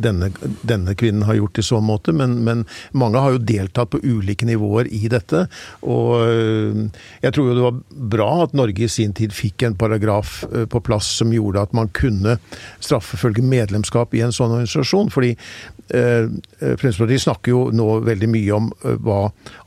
denne, 0.00 0.30
denne, 0.62 0.96
kvinnen 0.98 1.26
har 1.28 1.38
gjort 1.38 1.60
i 1.60 1.66
så 1.66 1.80
måte, 1.84 2.14
men, 2.16 2.38
men, 2.46 2.64
mange 2.92 3.22
har 3.22 3.34
jo 3.34 3.42
deltatt 3.42 3.92
på 3.94 4.02
ulike 4.04 4.46
nivåer 4.48 4.90
i 4.94 5.08
dette. 5.12 5.46
Og 5.82 6.10
eh, 6.22 6.82
jeg 7.26 7.36
tror 7.36 7.50
jo 7.50 7.58
det 7.58 7.66
var 7.66 7.80
bra 8.14 8.30
at 8.46 8.56
Norge 8.56 8.86
i 8.86 8.92
sin 8.92 9.14
tid 9.16 9.34
fikk 9.34 9.66
en 9.66 9.78
paragraf 9.78 10.42
eh, 10.52 10.68
på 10.70 10.82
plass 10.84 11.10
som 11.20 11.34
gjorde 11.34 11.66
at 11.68 11.76
man 11.76 11.90
kunne 11.94 12.38
straffefølge 12.78 13.44
medlemskap 13.44 14.14
i 14.14 14.24
en 14.24 14.34
sånn 14.34 14.54
organisasjon. 14.54 15.12
fordi 15.14 15.34
Eh, 15.88 16.28
Fremskrittspartiet 16.58 17.20
snakker 17.20 17.52
jo 17.52 17.64
nå 17.76 17.86
veldig 18.06 18.28
mye 18.32 18.52
om 18.56 18.70
eh, 18.72 18.94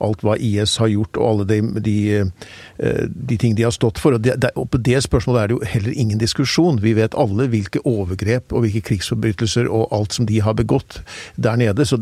alt 0.03 0.23
hva 0.25 0.37
IS 0.39 0.77
har 0.81 0.91
gjort 0.91 1.19
og 1.19 1.27
alle 1.29 1.47
de, 1.49 1.59
de, 1.83 1.97
eh, 2.19 3.03
de 3.07 3.37
ting 3.41 3.57
de 3.57 3.65
har 3.67 3.75
stått 3.75 4.01
for. 4.01 4.17
Og, 4.17 4.23
det, 4.25 4.37
og, 4.55 4.69
På 4.73 4.81
det 4.81 5.01
spørsmålet 5.05 5.41
er 5.41 5.51
det 5.51 5.57
jo 5.57 5.71
heller 5.75 5.99
ingen 6.05 6.21
diskusjon. 6.21 6.81
Vi 6.83 6.95
vet 6.97 7.17
alle 7.17 7.49
hvilke 7.51 7.83
overgrep 7.87 8.53
og 8.53 8.65
hvilke 8.65 8.83
krigsforbrytelser 8.91 9.69
og 9.69 9.87
alt 9.95 10.17
som 10.17 10.29
de 10.29 10.41
har 10.43 10.57
begått 10.57 11.01
der 11.35 11.59
nede. 11.59 11.85
så 11.85 12.01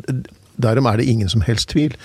Derom 0.56 0.88
er 0.88 1.02
det 1.02 1.10
ingen 1.12 1.28
som 1.28 1.42
helst 1.44 1.74
tvil. 1.74 1.98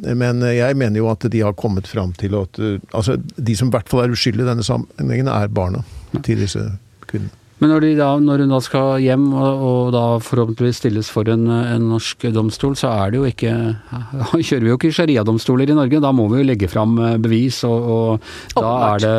Men 0.00 0.40
jeg 0.40 0.76
mener 0.80 1.02
jo 1.02 1.10
at 1.12 1.26
de 1.28 1.42
har 1.44 1.52
kommet 1.52 1.88
fram 1.88 2.14
til 2.16 2.32
at 2.38 2.56
altså, 2.96 3.18
de 3.36 3.56
som 3.56 3.68
i 3.68 3.76
hvert 3.76 3.88
fall 3.92 4.06
er 4.06 4.14
uskyldige 4.14 4.46
i 4.46 4.48
denne 4.48 4.64
sammenhengen, 4.64 5.28
er 5.28 5.52
barna 5.52 5.84
til 6.24 6.40
disse 6.40 6.64
kvinnene. 7.04 7.39
Men 7.60 7.74
når, 7.74 7.86
da, 7.98 8.08
når, 8.22 8.44
hun 8.44 8.54
da 8.54 8.60
skal 8.64 9.02
hjem 9.04 9.26
og, 9.34 9.64
og 9.68 9.90
da 9.92 10.04
forhåpentligvis 10.24 10.80
stilles 10.80 11.10
for 11.12 11.28
en, 11.28 11.44
en, 11.50 11.88
norsk 11.92 12.24
domstol, 12.32 12.76
så 12.80 12.92
er 13.04 13.12
det 13.12 13.20
jo 13.20 13.28
ikke 13.28 13.52
Kjører 14.48 14.64
vi 14.64 14.72
jo 14.72 14.78
ikke 14.78 14.92
shariadomstoler 14.96 15.68
i 15.68 15.76
Norge, 15.76 16.00
da 16.00 16.12
må 16.16 16.26
vi 16.32 16.40
jo 16.40 16.48
legge 16.48 16.70
fram 16.72 16.96
eh, 17.04 17.18
bevis. 17.20 17.60
Og, 17.68 18.16
og 18.56 18.56
da, 18.56 18.72
er 18.92 19.04
det, 19.04 19.16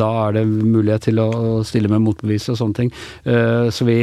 da, 0.00 0.10
er 0.26 0.40
det, 0.40 0.46
mulighet 0.48 1.08
til 1.08 1.22
å 1.22 1.28
stille 1.66 1.90
med 1.92 2.02
motbevis 2.02 2.48
og 2.52 2.58
sånne 2.58 2.80
ting. 2.80 2.90
Uh, 3.26 3.68
så 3.74 3.86
vi 3.86 4.00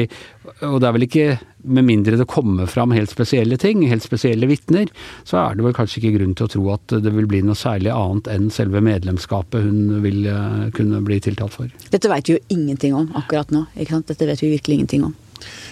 Og 0.65 0.79
det 0.79 0.88
er 0.88 0.95
vel 0.95 1.07
ikke 1.07 1.27
med 1.65 1.88
mindre 1.88 2.19
det 2.19 2.27
kommer 2.29 2.69
fram 2.69 2.93
helt 2.95 3.12
spesielle 3.12 3.57
ting, 3.62 3.84
helt 3.89 4.05
spesielle 4.05 4.48
vitner, 4.50 4.91
så 5.27 5.41
er 5.41 5.57
det 5.57 5.65
vel 5.65 5.75
kanskje 5.75 6.01
ikke 6.01 6.15
grunn 6.19 6.36
til 6.38 6.48
å 6.48 6.53
tro 6.55 6.63
at 6.75 6.95
det 7.05 7.13
vil 7.17 7.29
bli 7.29 7.41
noe 7.45 7.57
særlig 7.60 7.93
annet 7.93 8.29
enn 8.31 8.50
selve 8.53 8.84
medlemskapet 8.86 9.65
hun 9.65 10.01
vil 10.05 10.25
eh, 10.31 10.65
kunne 10.75 11.03
bli 11.05 11.19
tiltalt 11.24 11.57
for. 11.57 11.72
Dette 11.91 12.12
vet 12.12 12.29
vi 12.29 12.38
jo 12.38 12.43
ingenting 12.53 12.98
om 12.98 13.12
akkurat 13.17 13.53
nå. 13.53 13.65
ikke 13.75 13.98
sant? 13.98 14.10
Dette 14.12 14.29
vet 14.29 14.43
vi 14.43 14.55
virkelig 14.55 14.79
ingenting 14.81 15.07
om. 15.10 15.15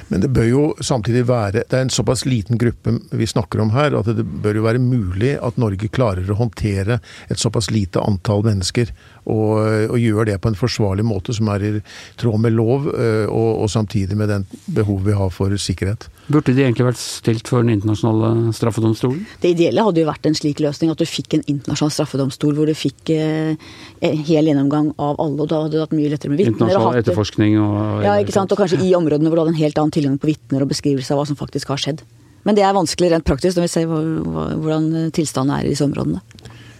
Men 0.09 0.23
det 0.23 0.31
bør 0.33 0.47
jo 0.47 0.63
samtidig 0.83 1.25
være 1.29 1.63
Det 1.69 1.77
er 1.77 1.85
en 1.85 1.93
såpass 1.93 2.25
liten 2.25 2.59
gruppe 2.61 2.97
vi 3.11 3.27
snakker 3.29 3.61
om 3.63 3.73
her, 3.75 3.95
at 3.97 4.09
det 4.17 4.25
bør 4.25 4.59
jo 4.59 4.65
være 4.65 4.81
mulig 4.81 5.35
at 5.39 5.59
Norge 5.61 5.89
klarer 5.93 6.29
å 6.29 6.39
håndtere 6.39 6.99
et 7.29 7.41
såpass 7.41 7.71
lite 7.71 8.01
antall 8.01 8.43
mennesker 8.45 8.91
og, 9.23 9.59
og 9.93 9.97
gjør 9.99 10.27
det 10.27 10.39
på 10.43 10.51
en 10.51 10.59
forsvarlig 10.59 11.05
måte 11.07 11.35
som 11.35 11.47
er 11.53 11.63
i 11.63 11.71
tråd 12.19 12.41
med 12.43 12.55
lov, 12.57 12.89
øh, 12.91 13.27
og, 13.29 13.63
og 13.63 13.71
samtidig 13.71 14.17
med 14.19 14.31
den 14.31 14.47
behov 14.75 15.03
vi 15.05 15.15
har 15.15 15.31
for 15.31 15.53
sikkerhet. 15.55 16.09
Burde 16.31 16.53
de 16.55 16.63
egentlig 16.63 16.85
vært 16.87 16.99
stilt 17.01 17.49
for 17.51 17.65
den 17.65 17.73
internasjonale 17.73 18.53
straffedomstolen? 18.55 19.25
Det 19.43 19.51
ideelle 19.51 19.83
hadde 19.83 19.99
jo 20.03 20.07
vært 20.07 20.29
en 20.29 20.37
slik 20.37 20.61
løsning, 20.63 20.93
at 20.93 21.01
du 21.01 21.07
fikk 21.09 21.35
en 21.35 21.43
internasjonal 21.51 21.91
straffedomstol 21.97 22.55
hvor 22.55 22.69
du 22.69 22.75
fikk 22.77 23.11
eh, 23.11 23.59
en 24.07 24.23
hel 24.29 24.47
gjennomgang 24.47 24.93
av 24.95 25.19
alle, 25.19 25.43
og 25.43 25.51
da 25.51 25.63
hadde 25.65 25.75
du 25.75 25.83
hatt 25.83 25.95
mye 25.97 26.13
lettere 26.13 26.31
med 26.31 26.39
vitner. 26.39 26.55
Internasjonal 26.55 26.99
etterforskning 27.01 27.59
og 27.59 28.07
Ja, 28.07 28.15
ikke 28.23 28.35
sant. 28.35 28.55
Og 28.55 28.61
kanskje 28.63 28.79
i 28.85 28.93
områdene 28.95 29.27
hvor 29.27 29.41
du 29.41 29.43
hadde 29.45 29.55
en 29.57 29.63
helt 29.65 29.83
annen 29.83 29.95
tilgang 29.95 30.19
på 30.21 30.31
vitner 30.31 30.63
og 30.63 30.71
beskrivelse 30.71 31.11
av 31.11 31.19
hva 31.19 31.27
som 31.27 31.39
faktisk 31.39 31.75
har 31.75 31.83
skjedd. 31.83 32.05
Men 32.47 32.57
det 32.57 32.63
er 32.67 32.75
vanskelig 32.75 33.11
rent 33.11 33.27
praktisk 33.27 33.59
når 33.59 33.67
vi 33.67 33.71
ser 33.71 33.87
hvordan 33.87 35.11
tilstanden 35.15 35.55
er 35.55 35.67
i 35.67 35.75
disse 35.75 35.85
områdene. 35.87 36.23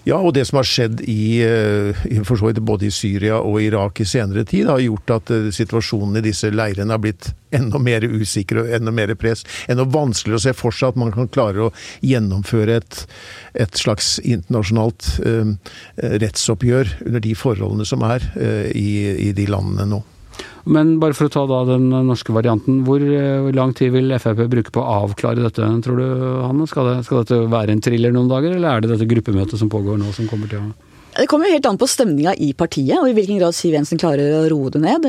Ja, 0.03 0.17
og 0.19 0.33
det 0.35 0.43
som 0.49 0.59
har 0.59 0.67
skjedd 0.67 0.99
i, 1.07 1.39
så 2.27 2.39
vidt 2.41 2.59
både 2.67 2.89
i 2.89 2.91
Syria 2.91 3.37
og 3.39 3.61
Irak 3.63 4.01
i 4.03 4.07
senere 4.07 4.43
tid, 4.43 4.67
har 4.67 4.83
gjort 4.83 5.13
at 5.15 5.31
situasjonen 5.55 6.19
i 6.19 6.25
disse 6.25 6.51
leirene 6.51 6.91
har 6.91 6.99
blitt 7.03 7.29
enda 7.55 7.79
mer 7.79 8.03
usikker 8.03 8.59
og 8.59 8.73
enda 8.75 8.91
mer 8.91 9.13
press. 9.15 9.45
Enda 9.71 9.85
vanskeligere 9.87 10.41
å 10.41 10.45
se 10.47 10.55
for 10.57 10.75
seg 10.75 10.91
at 10.91 10.99
man 10.99 11.13
kan 11.15 11.31
klare 11.31 11.69
å 11.69 11.73
gjennomføre 12.03 12.81
et, 12.81 13.03
et 13.55 13.79
slags 13.79 14.17
internasjonalt 14.19 15.07
eh, 15.23 15.53
rettsoppgjør 16.25 16.97
under 17.07 17.23
de 17.23 17.35
forholdene 17.37 17.87
som 17.87 18.03
er 18.07 18.27
eh, 18.35 18.73
i, 18.75 18.89
i 19.29 19.31
de 19.37 19.47
landene 19.47 19.87
nå. 19.95 20.03
Men 20.63 20.95
bare 21.01 21.15
for 21.17 21.27
å 21.27 21.33
ta 21.33 21.43
da 21.49 21.63
den 21.67 21.89
norske 22.07 22.33
varianten, 22.35 22.81
hvor 22.87 23.03
eh, 23.03 23.51
lang 23.55 23.73
tid 23.75 23.91
vil 23.95 24.15
Frp 24.15 24.45
bruke 24.51 24.71
på 24.73 24.83
å 24.83 24.95
avklare 25.03 25.43
dette, 25.43 25.67
tror 25.83 25.99
du 25.99 26.07
Hanne? 26.45 26.67
Skal, 26.71 26.89
det, 26.89 26.95
skal 27.07 27.23
dette 27.23 27.41
være 27.51 27.75
en 27.75 27.83
thriller 27.83 28.15
noen 28.15 28.31
dager, 28.31 28.55
eller 28.55 28.69
er 28.71 28.83
det 28.83 28.93
dette 28.93 29.09
gruppemøtet 29.11 29.59
som 29.59 29.71
pågår 29.71 29.99
nå 29.99 30.13
som 30.15 30.29
kommer 30.31 30.51
til 30.51 30.63
å 30.63 30.92
det 31.13 31.27
kommer 31.29 31.45
jo 31.45 31.53
helt 31.53 31.67
an 31.69 31.77
på 31.77 31.87
stemninga 31.89 32.33
i 32.41 32.49
partiet, 32.57 32.95
og 32.97 33.05
i 33.09 33.13
hvilken 33.13 33.37
grad 33.37 33.53
Siv 33.53 33.75
Jensen 33.75 33.99
klarer 34.01 34.33
å 34.39 34.45
roe 34.49 34.71
det 34.73 34.81
ned. 34.81 35.05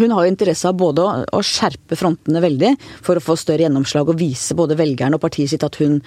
Hun 0.00 0.14
har 0.14 0.24
jo 0.24 0.32
interesse 0.32 0.70
av 0.70 0.78
både 0.80 1.04
å 1.04 1.42
skjerpe 1.44 1.98
frontene 2.00 2.40
veldig 2.44 2.70
for 3.04 3.20
å 3.20 3.24
få 3.24 3.36
større 3.40 3.66
gjennomslag 3.66 4.08
og 4.08 4.18
vise 4.20 4.56
både 4.56 4.78
velgerne 4.78 5.18
og 5.18 5.24
partiet 5.24 5.52
sitt 5.52 5.66
at 5.66 5.76
hun 5.82 5.98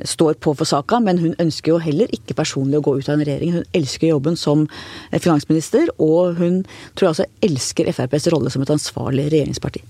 står 0.00 0.38
på 0.40 0.54
for 0.56 0.68
saka, 0.68 1.00
men 1.04 1.20
hun 1.20 1.36
ønsker 1.42 1.74
jo 1.74 1.82
heller 1.82 2.12
ikke 2.16 2.38
personlig 2.38 2.80
å 2.80 2.86
gå 2.88 2.96
ut 2.96 3.10
av 3.10 3.18
en 3.18 3.26
regjering. 3.28 3.58
Hun 3.58 3.76
elsker 3.76 4.14
jobben 4.14 4.40
som 4.40 4.64
finansminister, 5.12 5.92
og 6.00 6.40
hun 6.40 6.62
tror 6.94 7.10
jeg 7.10 7.14
altså 7.14 7.30
elsker 7.50 7.92
FrPs 7.92 8.32
rolle 8.32 8.54
som 8.54 8.64
et 8.64 8.74
ansvarlig 8.78 9.28
regjeringsparti. 9.34 9.84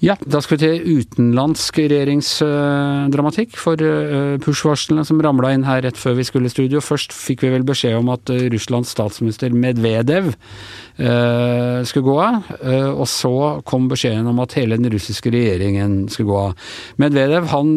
Ja, 0.00 0.14
da 0.24 0.38
skal 0.40 0.56
vi 0.56 0.62
til 0.62 1.00
utenlandsk 1.02 1.76
regjeringsdramatikk. 1.82 3.52
For 3.60 3.76
uh, 3.84 4.38
push-varslene 4.40 5.04
som 5.04 5.20
ramla 5.20 5.50
inn 5.52 5.66
her 5.68 5.82
rett 5.84 6.00
før 6.00 6.16
vi 6.16 6.24
skulle 6.24 6.48
i 6.48 6.52
studio. 6.54 6.80
Først 6.80 7.12
fikk 7.12 7.44
vi 7.44 7.50
vel 7.52 7.66
beskjed 7.68 7.98
om 7.98 8.08
at 8.14 8.32
uh, 8.32 8.46
Russlands 8.54 8.94
statsminister 8.96 9.52
Medvedev 9.52 10.30
uh, 10.32 11.84
skulle 11.84 12.06
gå 12.06 12.16
av. 12.16 12.48
og 12.94 13.04
så 13.12 13.34
kom 13.68 13.90
beskjeden 13.90 14.28
om 14.30 14.40
at 14.40 14.56
hele 14.56 14.80
den 14.80 14.88
russiske 14.92 15.32
regjeringen 15.34 16.08
skulle 16.08 16.32
gå 16.32 16.40
av. 16.46 16.72
Medvedev 17.00 17.50
han 17.52 17.76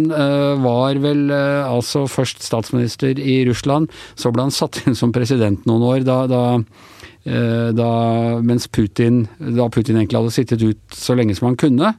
var 0.64 1.00
vel 1.04 1.32
altså 1.34 2.06
først 2.12 2.44
statsminister 2.44 3.20
i 3.20 3.42
Russland, 3.48 3.92
så 4.16 4.32
ble 4.32 4.48
han 4.48 4.56
satt 4.56 4.84
inn 4.84 4.96
som 4.96 5.12
president 5.16 5.66
noen 5.68 5.88
år. 5.92 6.04
da, 6.08 6.24
da 6.32 6.44
Eh, 6.54 7.03
da, 7.24 7.90
mens 8.44 8.66
Putin, 8.68 9.22
da 9.40 9.70
Putin 9.72 9.96
egentlig 9.96 10.20
hadde 10.20 10.34
sittet 10.36 10.64
ut 10.66 10.98
så 10.98 11.16
lenge 11.16 11.38
som 11.38 11.48
han 11.48 11.60
kunne. 11.60 11.94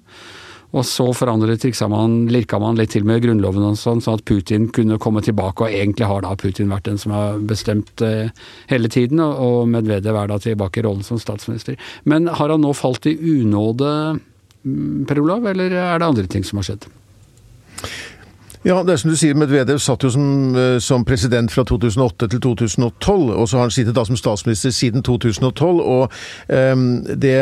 Og 0.75 0.83
så 0.87 1.07
forandret 1.15 1.61
triksa 1.63 1.87
man, 1.91 2.25
lirka 2.35 2.59
man 2.59 2.75
litt 2.79 2.91
til 2.97 3.05
med 3.07 3.21
grunnloven 3.23 3.63
og 3.63 3.77
sånn, 3.79 4.01
sånn 4.03 4.19
at 4.19 4.25
Putin 4.27 4.67
kunne 4.75 4.99
komme 5.03 5.23
tilbake. 5.23 5.63
Og 5.63 5.71
egentlig 5.71 6.09
har 6.11 6.25
da 6.25 6.33
Putin 6.39 6.73
vært 6.73 6.89
den 6.89 6.99
som 6.99 7.15
har 7.15 7.39
bestemt 7.47 8.03
eh, 8.03 8.33
hele 8.73 8.91
tiden, 8.91 9.23
og 9.23 9.69
Medvedev 9.71 10.19
er 10.19 10.33
da 10.33 10.41
tilbake 10.43 10.83
i 10.83 10.87
rollen 10.87 11.07
som 11.07 11.21
statsminister. 11.23 11.79
Men 12.11 12.27
har 12.27 12.51
han 12.51 12.65
nå 12.67 12.75
falt 12.75 13.07
i 13.07 13.15
unåde, 13.15 13.93
mm, 14.67 15.05
Per 15.07 15.23
Olav, 15.23 15.47
eller 15.53 15.79
er 15.79 16.03
det 16.03 16.11
andre 16.11 16.27
ting 16.31 16.47
som 16.47 16.59
har 16.59 16.73
skjedd? 16.73 16.91
Ja, 18.65 18.79
det 18.81 18.95
er 18.95 18.97
som 18.97 19.11
du 19.13 19.17
sier, 19.21 19.37
Medvedev 19.37 19.77
satt 19.85 20.07
jo 20.07 20.09
som, 20.09 20.55
eh, 20.57 20.79
som, 20.81 21.03
president 21.05 21.53
fra 21.53 21.67
2008 21.69 22.31
til 22.33 22.41
2012, 22.41 23.33
og 23.37 23.49
så 23.49 23.59
har 23.59 23.67
han 23.67 23.73
sittet 23.75 23.93
da 23.93 24.07
som 24.09 24.17
statsminister 24.17 24.73
siden 24.73 25.03
2012. 25.05 25.83
og 25.85 26.13
um, 26.49 27.05
det, 27.05 27.37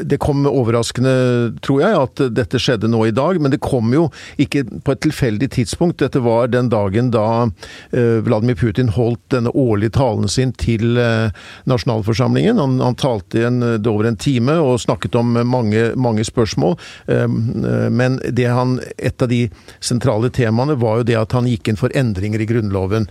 det, 0.00 0.18
kom 0.18 0.46
overraskende, 0.48 1.12
tror 1.60 1.82
jeg, 1.82 1.98
at 2.06 2.22
dette 2.32 2.56
skjedde 2.56 2.88
nå 2.88 3.02
i 3.04 3.12
dag. 3.12 3.36
Men 3.36 3.52
det 3.52 3.60
kom 3.60 3.92
jo 3.92 4.06
ikke 4.40 4.64
på 4.80 4.94
et 4.94 5.02
tilfeldig 5.04 5.50
tidspunkt. 5.58 6.00
Dette 6.00 6.24
var 6.24 6.48
den 6.48 6.72
dagen 6.72 7.12
da 7.12 7.44
uh, 7.44 8.24
Vladimir 8.24 8.56
Putin 8.56 8.94
holdt 8.96 9.20
denne 9.36 9.52
årlige 9.52 9.92
talen 9.98 10.24
sin 10.24 10.56
til 10.56 10.96
uh, 10.96 11.28
nasjonalforsamlingen. 11.68 12.56
Han, 12.56 12.80
han 12.80 12.96
talte 12.96 13.44
en, 13.44 13.60
over 13.76 14.08
en 14.08 14.16
time 14.16 14.56
og 14.56 14.80
snakket 14.80 15.20
om 15.20 15.36
mange, 15.44 15.92
mange 16.00 16.24
spørsmål. 16.24 16.78
Um, 17.12 17.60
men 17.92 18.22
det 18.24 18.48
han, 18.48 18.78
et 18.96 19.20
av 19.20 19.28
de 19.28 19.44
sentrale 19.84 20.29
temaene 20.36 20.78
var 20.80 21.00
jo 21.00 21.08
det 21.10 21.18
at 21.20 21.34
han 21.36 21.48
gikk 21.50 21.70
inn 21.70 21.80
for 21.80 21.94
endringer 21.96 22.42
i 22.42 22.48
Grunnloven. 22.48 23.08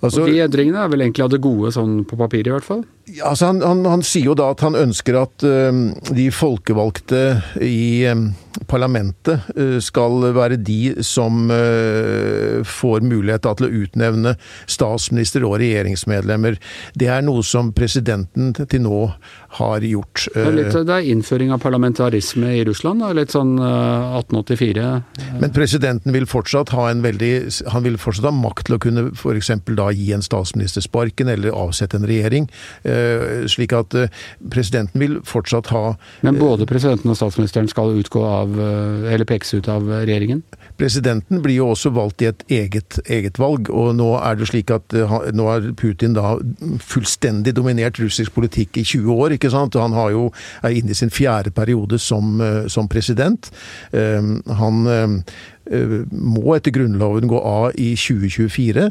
Altså, 0.00 0.24
og 0.24 0.32
de 0.32 0.40
endringene 0.40 0.80
er 0.80 0.92
vel 0.92 1.04
egentlig 1.04 1.26
av 1.26 1.32
det 1.34 1.42
gode, 1.44 1.72
sånn 1.76 2.00
på 2.08 2.16
papiret 2.20 2.48
i 2.48 2.54
hvert 2.54 2.66
fall? 2.66 2.84
Altså 3.24 3.50
han, 3.50 3.62
han, 3.64 3.82
han, 3.88 4.04
sier 4.06 4.30
jo 4.30 4.36
da 4.38 4.50
at 4.54 4.62
han 4.64 4.78
ønsker 4.78 5.18
at 5.20 5.44
uh, 5.46 5.70
de 6.14 6.28
folkevalgte 6.34 7.20
i 7.64 8.06
um, 8.10 8.30
parlamentet 8.70 9.48
uh, 9.56 9.78
skal 9.82 10.30
være 10.36 10.58
de 10.60 10.94
som 11.06 11.50
uh, 11.50 12.60
får 12.66 13.04
mulighet 13.06 13.48
til 13.58 13.66
å 13.66 13.72
utnevne 13.84 14.34
statsminister 14.70 15.46
og 15.48 15.58
regjeringsmedlemmer. 15.62 16.58
Det 16.98 17.10
er 17.10 17.24
noe 17.26 17.44
som 17.46 17.72
presidenten 17.76 18.52
til 18.60 18.84
nå 18.84 19.02
har 19.58 19.82
gjort. 19.82 20.28
Det 20.34 20.44
er, 20.44 20.54
litt, 20.54 20.76
det 20.86 20.94
er 20.94 21.10
innføring 21.10 21.50
av 21.54 21.62
parlamentarisme 21.62 22.52
i 22.60 22.62
Russland, 22.68 23.02
da, 23.02 23.10
litt 23.16 23.34
sånn 23.34 23.56
1884? 23.58 24.86
Men 25.42 25.54
presidenten 25.56 26.14
vil 26.14 26.28
fortsatt 26.30 26.70
ha 26.76 26.86
en 26.90 27.02
veldig 27.02 27.32
Han 27.72 27.84
vil 27.84 27.96
fortsatt 28.00 28.28
ha 28.28 28.34
makt 28.34 28.68
til 28.68 28.76
å 28.76 28.80
kunne 28.82 29.06
f.eks. 29.10 29.50
da 29.74 29.88
gi 29.96 30.10
en 30.14 30.24
statsminister 30.24 30.84
sparken 30.84 31.30
eller 31.32 31.56
avsette 31.56 31.98
en 31.98 32.06
regjering. 32.06 32.46
Eh, 32.84 32.99
slik 33.50 33.74
at 33.76 33.94
eh, 33.96 34.10
presidenten 34.52 35.00
vil 35.02 35.18
fortsatt 35.26 35.70
ha 35.74 35.94
Men 36.26 36.38
både 36.40 36.66
presidenten 36.68 37.12
og 37.12 37.18
statsministeren 37.18 37.68
skal 37.70 37.94
utgå 38.00 38.22
av, 38.26 38.56
eh, 38.60 39.12
eller 39.14 39.28
pekes 39.28 39.54
ut 39.54 39.68
av 39.72 39.88
regjeringen? 39.88 40.42
Presidenten 40.80 41.42
blir 41.44 41.60
jo 41.60 41.70
også 41.74 41.92
valgt 41.94 42.22
i 42.24 42.30
et 42.30 42.44
eget, 42.48 43.00
eget 43.10 43.40
valg, 43.40 43.70
og 43.70 43.94
nå 43.98 44.10
er 44.20 44.38
det 44.38 44.48
slik 44.50 44.72
at 44.74 44.94
nå 45.36 45.48
har 45.48 45.66
Putin 45.76 46.14
da 46.16 46.36
fullstendig 46.80 47.54
dominert 47.56 48.00
russisk 48.00 48.34
politikk 48.36 48.80
i 48.80 48.86
20 48.86 49.12
år, 49.12 49.36
ikke 49.36 49.52
sant. 49.52 49.76
Han 49.80 49.96
har 49.96 50.14
jo, 50.14 50.30
er 50.64 50.76
inne 50.76 50.94
i 50.94 50.98
sin 50.98 51.12
fjerde 51.12 51.52
periode 51.54 51.98
som, 52.00 52.40
som 52.72 52.88
president. 52.88 53.50
Han 53.92 54.88
må 56.10 56.56
etter 56.56 56.74
Grunnloven 56.74 57.28
gå 57.30 57.42
av 57.44 57.76
i 57.80 57.92
2024. 57.98 58.88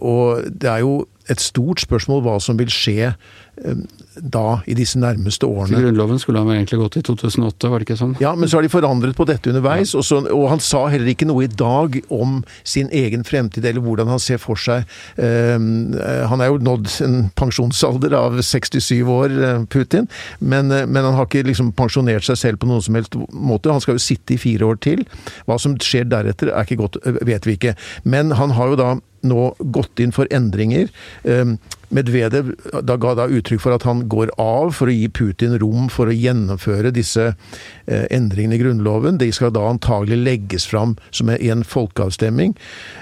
Og 0.00 0.48
det 0.48 0.72
er 0.72 0.82
jo 0.84 0.96
et 1.32 1.42
stort 1.42 1.82
spørsmål 1.82 2.22
hva 2.24 2.36
som 2.42 2.58
vil 2.58 2.70
skje 2.72 3.10
eh, 3.10 3.80
da, 4.16 4.60
i 4.68 4.76
disse 4.78 4.98
nærmeste 5.00 5.48
årene. 5.48 5.80
Grunnloven 5.82 6.20
skulle 6.22 6.40
han 6.42 6.52
egentlig 6.54 6.78
gått 6.80 6.98
i 7.00 7.02
2008, 7.06 7.70
var 7.72 7.82
det 7.82 7.88
ikke 7.88 7.98
sånn? 8.00 8.14
Ja, 8.22 8.32
men 8.38 8.48
så 8.48 8.58
har 8.58 8.66
de 8.66 8.72
forandret 8.72 9.16
på 9.18 9.26
dette 9.28 9.50
underveis. 9.50 9.92
Ja. 9.92 10.00
Og, 10.00 10.06
så, 10.08 10.20
og, 10.24 10.46
han 10.52 10.62
sa 10.64 10.84
heller 10.92 11.10
ikke 11.12 11.28
noe 11.28 11.44
i 11.46 11.50
dag 11.50 11.98
om 12.14 12.38
sin 12.64 12.88
egen 12.94 13.26
fremtid, 13.28 13.66
eller 13.66 13.84
hvordan 13.84 14.10
han 14.12 14.22
ser 14.22 14.40
for 14.40 14.60
seg 14.60 14.86
um, 15.18 15.94
Han 16.30 16.42
er 16.42 16.50
jo 16.50 16.60
nådd 16.62 16.88
en 17.04 17.18
pensjonsalder 17.36 18.14
av 18.16 18.38
67 18.40 19.02
år, 19.02 19.34
Putin, 19.72 20.08
men, 20.38 20.70
men, 20.70 21.02
han 21.02 21.16
har 21.18 21.28
ikke 21.28 21.44
liksom 21.46 21.72
pensjonert 21.76 22.26
seg 22.26 22.38
selv 22.40 22.62
på 22.62 22.70
noen 22.70 22.84
som 22.84 22.96
helst 22.98 23.16
måte. 23.30 23.72
Han 23.72 23.82
skal 23.84 23.98
jo 23.98 24.04
sitte 24.06 24.36
i 24.36 24.40
fire 24.40 24.68
år 24.68 24.80
til. 24.84 25.04
Hva 25.48 25.58
som 25.60 25.76
skjer 25.82 26.08
deretter, 26.08 26.52
er 26.52 26.66
ikke 26.66 26.80
godt, 26.80 27.00
vet 27.26 27.48
vi 27.48 27.56
ikke. 27.58 27.76
Men 28.08 28.34
han 28.38 28.54
har 28.56 28.72
jo 28.72 28.80
da 28.80 28.90
nå 29.26 29.54
gått 29.72 30.02
inn 30.02 30.14
for 30.14 30.28
endringer. 30.34 30.90
Ehm, 31.24 31.56
Medvedev 31.94 32.48
da 32.82 32.96
ga 32.98 33.12
da 33.14 33.28
uttrykk 33.30 33.62
for 33.62 33.76
at 33.76 33.84
han 33.86 34.08
går 34.10 34.32
av 34.42 34.72
for 34.74 34.90
å 34.90 34.94
gi 34.94 35.06
Putin 35.06 35.54
rom 35.62 35.86
for 35.92 36.10
å 36.10 36.16
gjennomføre 36.16 36.90
disse 36.90 37.28
eh, 37.30 38.06
endringene 38.10 38.58
i 38.58 38.62
Grunnloven. 38.64 39.20
De 39.22 39.30
skal 39.34 39.54
da 39.54 39.68
antagelig 39.70 40.18
legges 40.18 40.66
fram 40.66 40.96
som 41.14 41.30
en 41.30 41.62
folkeavstemning. 41.62 42.56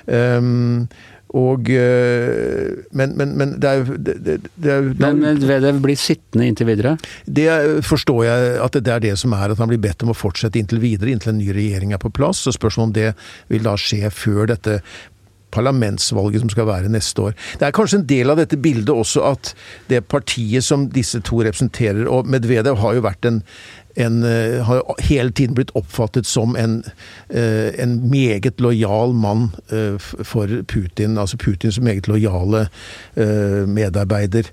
Um, 0.04 0.84
og, 1.34 1.66
eh, 1.66 2.84
men, 2.94 3.16
men, 3.18 3.32
men, 3.34 3.54
det 3.58 3.70
er 3.70 3.80
er, 4.70 4.84
Men 5.00 5.18
Medvedev 5.18 5.80
blir 5.82 5.98
sittende 5.98 6.46
inntil 6.46 6.68
videre? 6.68 6.94
Det 7.26 7.48
forstår 7.82 8.20
jeg 8.28 8.52
at 8.62 8.78
det 8.78 8.92
er 8.92 9.02
det 9.02 9.16
som 9.18 9.34
er, 9.34 9.50
at 9.50 9.58
han 9.58 9.72
blir 9.72 9.82
bedt 9.82 10.04
om 10.06 10.12
å 10.12 10.16
fortsette 10.16 10.60
inntil 10.60 10.78
videre, 10.84 11.10
inntil 11.10 11.32
en 11.32 11.40
ny 11.42 11.50
regjering 11.56 11.96
er 11.96 12.02
på 12.02 12.12
plass. 12.14 12.44
Så 12.44 12.54
spørsmålet 12.54 12.86
om 12.86 12.94
det 12.94 13.10
vil 13.50 13.66
da 13.66 13.74
skje 13.80 14.12
før 14.14 14.52
dette 14.52 14.78
parlamentsvalget 15.54 16.44
som 16.44 16.50
skal 16.52 16.68
være 16.68 16.92
neste 16.92 17.28
år. 17.28 17.38
Det 17.60 17.68
er 17.68 17.76
kanskje 17.76 18.02
en 18.02 18.08
del 18.10 18.32
av 18.32 18.40
dette 18.40 18.58
bildet 18.60 18.92
også 18.94 19.24
at 19.30 19.54
det 19.90 20.04
partiet 20.10 20.66
som 20.66 20.88
disse 20.92 21.20
to 21.24 21.42
representerer, 21.44 22.04
og 22.10 22.28
Medvedev 22.30 22.78
har 22.82 22.98
jo 22.98 23.04
vært 23.06 23.28
en, 23.28 23.40
en, 24.00 24.20
uh, 24.26 24.60
har 24.66 24.82
hele 25.06 25.30
tiden 25.30 25.54
blitt 25.54 25.72
oppfattet 25.78 26.26
som 26.26 26.56
en, 26.58 26.80
uh, 27.30 27.70
en 27.78 27.96
meget 28.10 28.60
lojal 28.62 29.14
mann 29.14 29.48
uh, 29.72 29.98
for 30.00 30.50
Putin. 30.68 31.18
Altså 31.18 31.38
Putins 31.38 31.80
meget 31.80 32.08
lojale 32.10 32.66
medarbeider. 33.66 34.50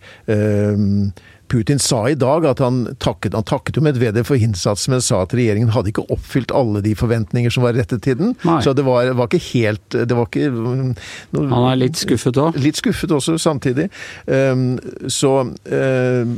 Putin 1.51 1.79
sa 1.79 2.05
i 2.10 2.15
dag 2.15 2.46
at 2.48 2.62
han 2.63 2.84
takket, 3.03 3.36
han 3.36 3.48
takket 3.48 3.75
jo 3.75 3.84
Medvedev 3.84 4.27
for 4.29 4.39
innsatsen, 4.39 4.93
men 4.93 5.03
sa 5.03 5.24
at 5.25 5.36
regjeringen 5.36 5.74
hadde 5.75 5.91
ikke 5.91 6.05
oppfylt 6.13 6.53
alle 6.55 6.84
de 6.86 6.93
forventninger 6.96 7.51
som 7.51 7.65
var 7.65 7.75
rettet 7.75 8.03
til 8.05 8.15
den. 8.22 8.31
Nei. 8.48 8.62
Så 8.63 8.72
det 8.77 8.86
var, 8.88 9.12
var, 9.20 9.27
ikke 9.27 9.43
helt 9.51 9.98
det 9.98 10.15
var 10.15 10.29
ikke, 10.29 10.48
no, 10.48 11.43
Han 11.51 11.67
er 11.74 11.81
litt 11.81 12.00
skuffet 12.00 12.39
òg? 12.39 12.55
Litt 12.62 12.79
skuffet 12.79 13.12
også, 13.12 13.36
samtidig. 13.41 13.89
Um, 14.27 14.79
så 15.12 15.34
um, 15.43 16.34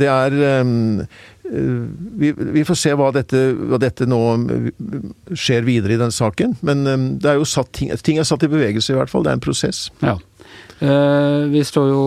det 0.00 0.08
er 0.08 0.40
um, 0.64 1.04
vi, 1.44 2.32
vi, 2.32 2.64
får 2.64 2.78
se 2.80 2.94
hva 2.96 3.10
dette, 3.12 3.40
hva 3.68 3.76
dette, 3.76 4.06
nå 4.08 4.20
skjer 5.36 5.66
videre 5.66 5.98
i 5.98 6.00
den 6.00 6.14
saken. 6.14 6.56
Men 6.64 6.86
det 7.20 7.34
er 7.34 7.36
jo 7.36 7.44
satt, 7.48 7.68
ting, 7.76 7.92
ting 8.00 8.16
er 8.16 8.24
satt 8.24 8.46
i 8.46 8.50
bevegelse, 8.50 8.94
i 8.94 8.96
hvert 8.96 9.12
fall. 9.12 9.26
Det 9.26 9.34
er 9.34 9.42
en 9.42 9.44
prosess. 9.44 9.90
Ja. 10.00 10.16
Eh, 10.82 11.44
vi 11.52 11.64
står 11.64 11.88
jo, 11.88 12.04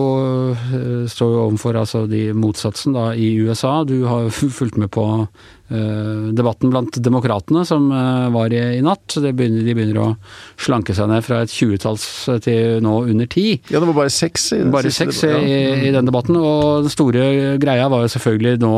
står 1.08 1.30
jo 1.32 1.44
overfor 1.46 1.78
altså 1.80 2.06
de 2.06 2.32
motsatsen 2.36 2.96
da 2.96 3.12
i 3.16 3.30
USA. 3.40 3.84
Du 3.88 4.04
har 4.04 4.28
fulgt 4.30 4.76
med 4.76 4.90
på 4.92 5.06
Eh, 5.06 5.26
debatten 5.68 6.70
blant 6.72 6.96
demokratene 7.04 7.64
som 7.68 7.90
eh, 7.92 8.28
var 8.32 8.52
i, 8.54 8.60
i 8.78 8.82
natt. 8.84 9.18
De 9.20 9.32
begynner, 9.36 9.64
de 9.66 9.74
begynner, 9.76 10.00
å 10.00 10.60
slanke 10.60 10.94
seg 10.96 11.10
ned 11.10 11.24
fra 11.26 11.42
et 11.44 11.52
tjuetalls 11.52 12.04
til 12.44 12.78
nå 12.84 12.94
under 13.10 13.28
ti. 13.30 13.58
Ja, 13.68 13.80
det 13.80 13.90
var 13.90 13.98
bare 14.00 14.12
seks 14.12 14.50
i 14.56 14.62
den 14.62 14.72
Bare 14.72 14.92
seks 14.94 15.22
i, 15.28 15.32
i, 15.88 15.92
den 15.94 16.08
debatten. 16.08 16.38
Og 16.40 16.86
den 16.86 16.92
store 16.92 17.56
greia 17.60 17.88
var 17.92 18.04
jo 18.04 18.12
selvfølgelig 18.14 18.62
nå 18.62 18.72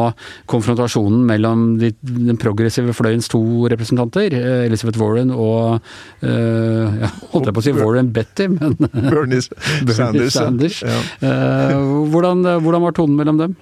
konfrontasjonen 0.50 1.22
mellom 1.28 1.66
de, 1.80 1.92
den 2.02 2.40
progressive 2.40 2.94
fløyens 2.96 3.30
to 3.30 3.42
representanter, 3.70 4.34
eh, 4.34 4.66
Elizabeth 4.66 5.00
Warren 5.00 5.30
og 5.30 5.78
uh, 5.80 7.00
ja, 7.00 7.08
holdt 7.32 7.48
jeg 7.48 7.54
på 7.56 7.62
å 7.62 7.64
si 7.64 7.74
Warren 7.76 8.10
Betty, 8.14 8.48
men 8.52 8.76
Bernie 8.80 9.40
Sanders. 9.42 10.34
Sanders. 10.38 10.80
Ja. 10.84 10.98
Uh, 11.22 12.10
hvordan, 12.10 12.42
hvordan 12.64 12.84
var 12.86 12.96
tonen 12.96 13.18
mellom 13.18 13.40
dem? 13.40 13.56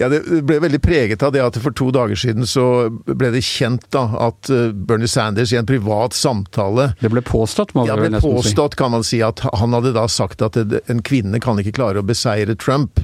Ja, 0.00 0.10
Det 0.12 0.22
ble 0.46 0.58
veldig 0.64 0.82
preget 0.82 1.22
av 1.24 1.32
det 1.34 1.42
at 1.44 1.58
for 1.62 1.74
to 1.76 1.90
dager 1.94 2.18
siden 2.18 2.48
så 2.48 2.71
ble 3.06 3.30
det 3.34 3.42
kjent 3.46 3.84
da 3.94 4.04
at 4.28 4.50
eh, 4.52 4.70
Bernie 4.72 5.10
Sanders 5.10 5.52
i 5.54 5.58
en 5.60 5.68
privat 5.68 6.16
samtale 6.16 6.90
Det 7.00 7.10
ble 7.12 7.22
påstått, 7.26 7.74
må 7.76 7.86
ja, 7.88 7.96
ble 7.98 8.20
påstått, 8.22 8.76
kan 8.78 8.94
man 8.94 9.06
si. 9.06 9.22
At 9.24 9.44
han 9.46 9.74
hadde 9.76 9.94
da 9.96 10.06
sagt 10.10 10.42
at 10.44 10.58
en 10.58 11.02
kvinne 11.06 11.40
kan 11.42 11.60
ikke 11.60 11.76
klare 11.78 12.02
å 12.02 12.06
beseire 12.06 12.56
Trump. 12.58 13.00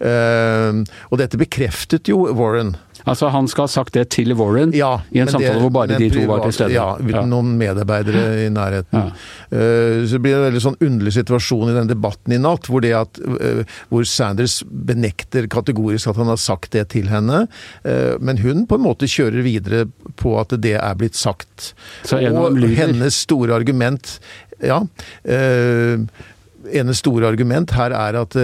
Uh, 0.00 0.84
og 1.10 1.18
dette 1.20 1.40
bekreftet 1.40 2.10
jo 2.10 2.24
Warren. 2.38 2.76
Altså 3.08 3.30
Han 3.32 3.48
skal 3.50 3.66
ha 3.66 3.70
sagt 3.72 3.96
det 3.96 4.04
til 4.14 4.34
Warren 4.38 4.72
ja, 4.76 4.90
i 5.14 5.22
en 5.22 5.30
samtale 5.30 5.56
det, 5.56 5.62
hvor 5.64 5.72
bare 5.74 5.98
de 6.00 6.08
to 6.12 6.24
var 6.28 6.42
til 6.44 6.54
stede? 6.56 6.76
Ja, 6.76 6.86
uten 7.00 7.14
ja. 7.14 7.24
noen 7.28 7.54
medarbeidere 7.60 8.24
i 8.44 8.48
nærheten. 8.52 9.10
Uh, 9.52 10.04
så 10.04 10.16
det 10.16 10.22
blir 10.24 10.38
en 10.38 10.46
veldig 10.48 10.62
sånn 10.64 10.78
underlig 10.84 11.14
situasjon 11.16 11.72
i 11.72 11.76
den 11.76 11.90
debatten 11.90 12.36
i 12.36 12.40
natt, 12.42 12.68
hvor, 12.70 12.84
at, 12.84 13.20
uh, 13.24 13.62
hvor 13.92 14.06
Sanders 14.08 14.60
benekter 14.68 15.48
kategorisk 15.50 16.12
at 16.12 16.20
han 16.20 16.32
har 16.32 16.40
sagt 16.42 16.72
det 16.76 16.88
til 16.94 17.10
henne, 17.12 17.44
uh, 17.86 18.14
men 18.20 18.42
hun 18.44 18.66
på 18.68 18.78
en 18.78 18.86
måte 18.86 19.10
kjører 19.10 19.44
videre 19.46 19.84
på 20.20 20.36
at 20.40 20.56
det 20.60 20.76
er 20.78 20.98
blitt 20.98 21.18
sagt. 21.18 21.72
Og 22.12 22.58
hennes 22.78 23.24
store 23.26 23.56
argument 23.56 24.18
Ja. 24.58 24.80
Hennes 26.68 26.98
store 26.98 27.28
argument 27.28 27.70
her 27.76 27.94
er 27.94 28.16
at 28.18 28.34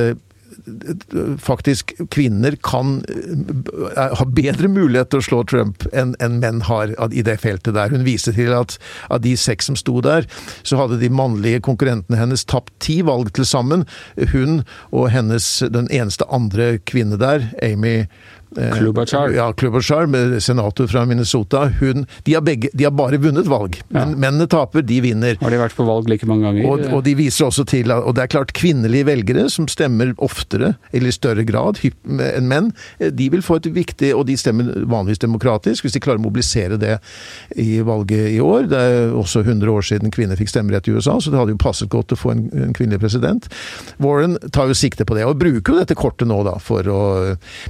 faktisk 1.40 1.92
kvinner 2.14 2.56
kan 2.64 2.96
uh, 3.04 4.14
ha 4.18 4.26
bedre 4.36 4.68
mulighet 4.72 5.12
til 5.12 5.22
å 5.22 5.26
slå 5.28 5.42
Trump 5.50 5.86
enn 5.92 6.14
en 6.24 6.38
menn 6.42 6.62
har 6.68 6.94
i 7.12 7.24
det 7.26 7.36
feltet 7.42 7.76
der. 7.76 7.92
Hun 7.92 8.06
viser 8.06 8.36
til 8.36 8.54
at 8.56 8.78
av 9.12 9.22
de 9.24 9.34
seks 9.38 9.70
som 9.70 9.78
sto 9.78 10.00
der, 10.04 10.28
så 10.66 10.80
hadde 10.80 11.00
de 11.02 11.12
mannlige 11.12 11.62
konkurrentene 11.64 12.18
hennes 12.20 12.46
tapt 12.48 12.72
ti 12.84 13.00
valg 13.06 13.32
til 13.36 13.48
sammen. 13.48 13.84
Hun 14.32 14.62
og 14.90 15.10
hennes, 15.14 15.46
den 15.74 15.90
eneste 15.92 16.28
andre 16.32 16.74
kvinne 16.88 17.20
der, 17.20 17.48
Amy 17.64 17.94
Eh, 17.94 18.06
Klobuchar. 18.54 19.30
Ja, 19.34 19.52
Klobuchar, 19.52 20.06
med 20.06 20.42
senator 20.42 20.86
fra 20.86 21.04
Minnesota. 21.06 21.64
Hun, 21.80 22.06
de, 22.22 22.34
har 22.34 22.42
begge, 22.42 22.68
de 22.72 22.84
har 22.84 22.90
bare 22.90 23.16
vunnet 23.16 23.46
valg. 23.46 23.80
Men 23.88 24.14
ja. 24.14 24.16
mennene 24.26 24.46
taper, 24.50 24.82
de 24.82 25.00
vinner. 25.04 25.38
Har 25.40 25.50
de 25.50 25.60
vært 25.60 25.76
på 25.76 25.86
valg 25.86 26.08
like 26.10 26.26
mange 26.28 26.46
ganger? 26.46 26.68
Og, 26.68 26.84
og, 26.90 27.02
de 27.06 27.14
viser 27.18 27.48
også 27.48 27.66
til 27.68 27.92
Og 27.94 28.14
det 28.16 28.24
er 28.24 28.32
klart, 28.32 28.54
kvinnelige 28.56 29.08
velgere 29.08 29.46
som 29.52 29.68
stemmer 29.70 30.14
oftere, 30.22 30.74
eller 30.92 31.10
i 31.10 31.14
større 31.14 31.44
grad, 31.46 31.80
enn 31.84 32.48
menn, 32.50 32.70
eh, 32.98 33.12
de 33.14 33.28
vil 33.32 33.44
få 33.44 33.58
et 33.60 33.68
viktig 33.74 34.12
Og 34.16 34.26
de 34.28 34.36
stemmer 34.38 34.70
vanligvis 34.90 35.22
demokratisk, 35.24 35.84
hvis 35.84 35.96
de 35.96 36.02
klarer 36.04 36.22
å 36.22 36.26
mobilisere 36.26 36.78
det 36.80 36.96
i 37.60 37.80
valget 37.84 38.30
i 38.34 38.40
år. 38.42 38.68
Det 38.70 38.80
er 38.80 39.14
også 39.16 39.44
100 39.44 39.70
år 39.70 39.86
siden 39.86 40.14
kvinner 40.14 40.38
fikk 40.38 40.52
stemmerett 40.52 40.88
i 40.88 40.94
USA, 40.94 41.18
så 41.20 41.32
det 41.32 41.40
hadde 41.40 41.54
jo 41.54 41.60
passet 41.60 41.90
godt 41.92 42.14
å 42.14 42.18
få 42.18 42.34
en, 42.34 42.46
en 42.66 42.74
kvinnelig 42.76 43.02
president. 43.02 43.48
Warren 44.02 44.36
tar 44.54 44.70
jo 44.70 44.78
sikte 44.78 45.06
på 45.08 45.16
det, 45.18 45.26
og 45.28 45.38
bruker 45.40 45.74
jo 45.74 45.80
dette 45.80 45.96
kortet 45.98 46.28
nå, 46.30 46.40
da, 46.46 46.56
for 46.62 46.86
å 46.90 47.02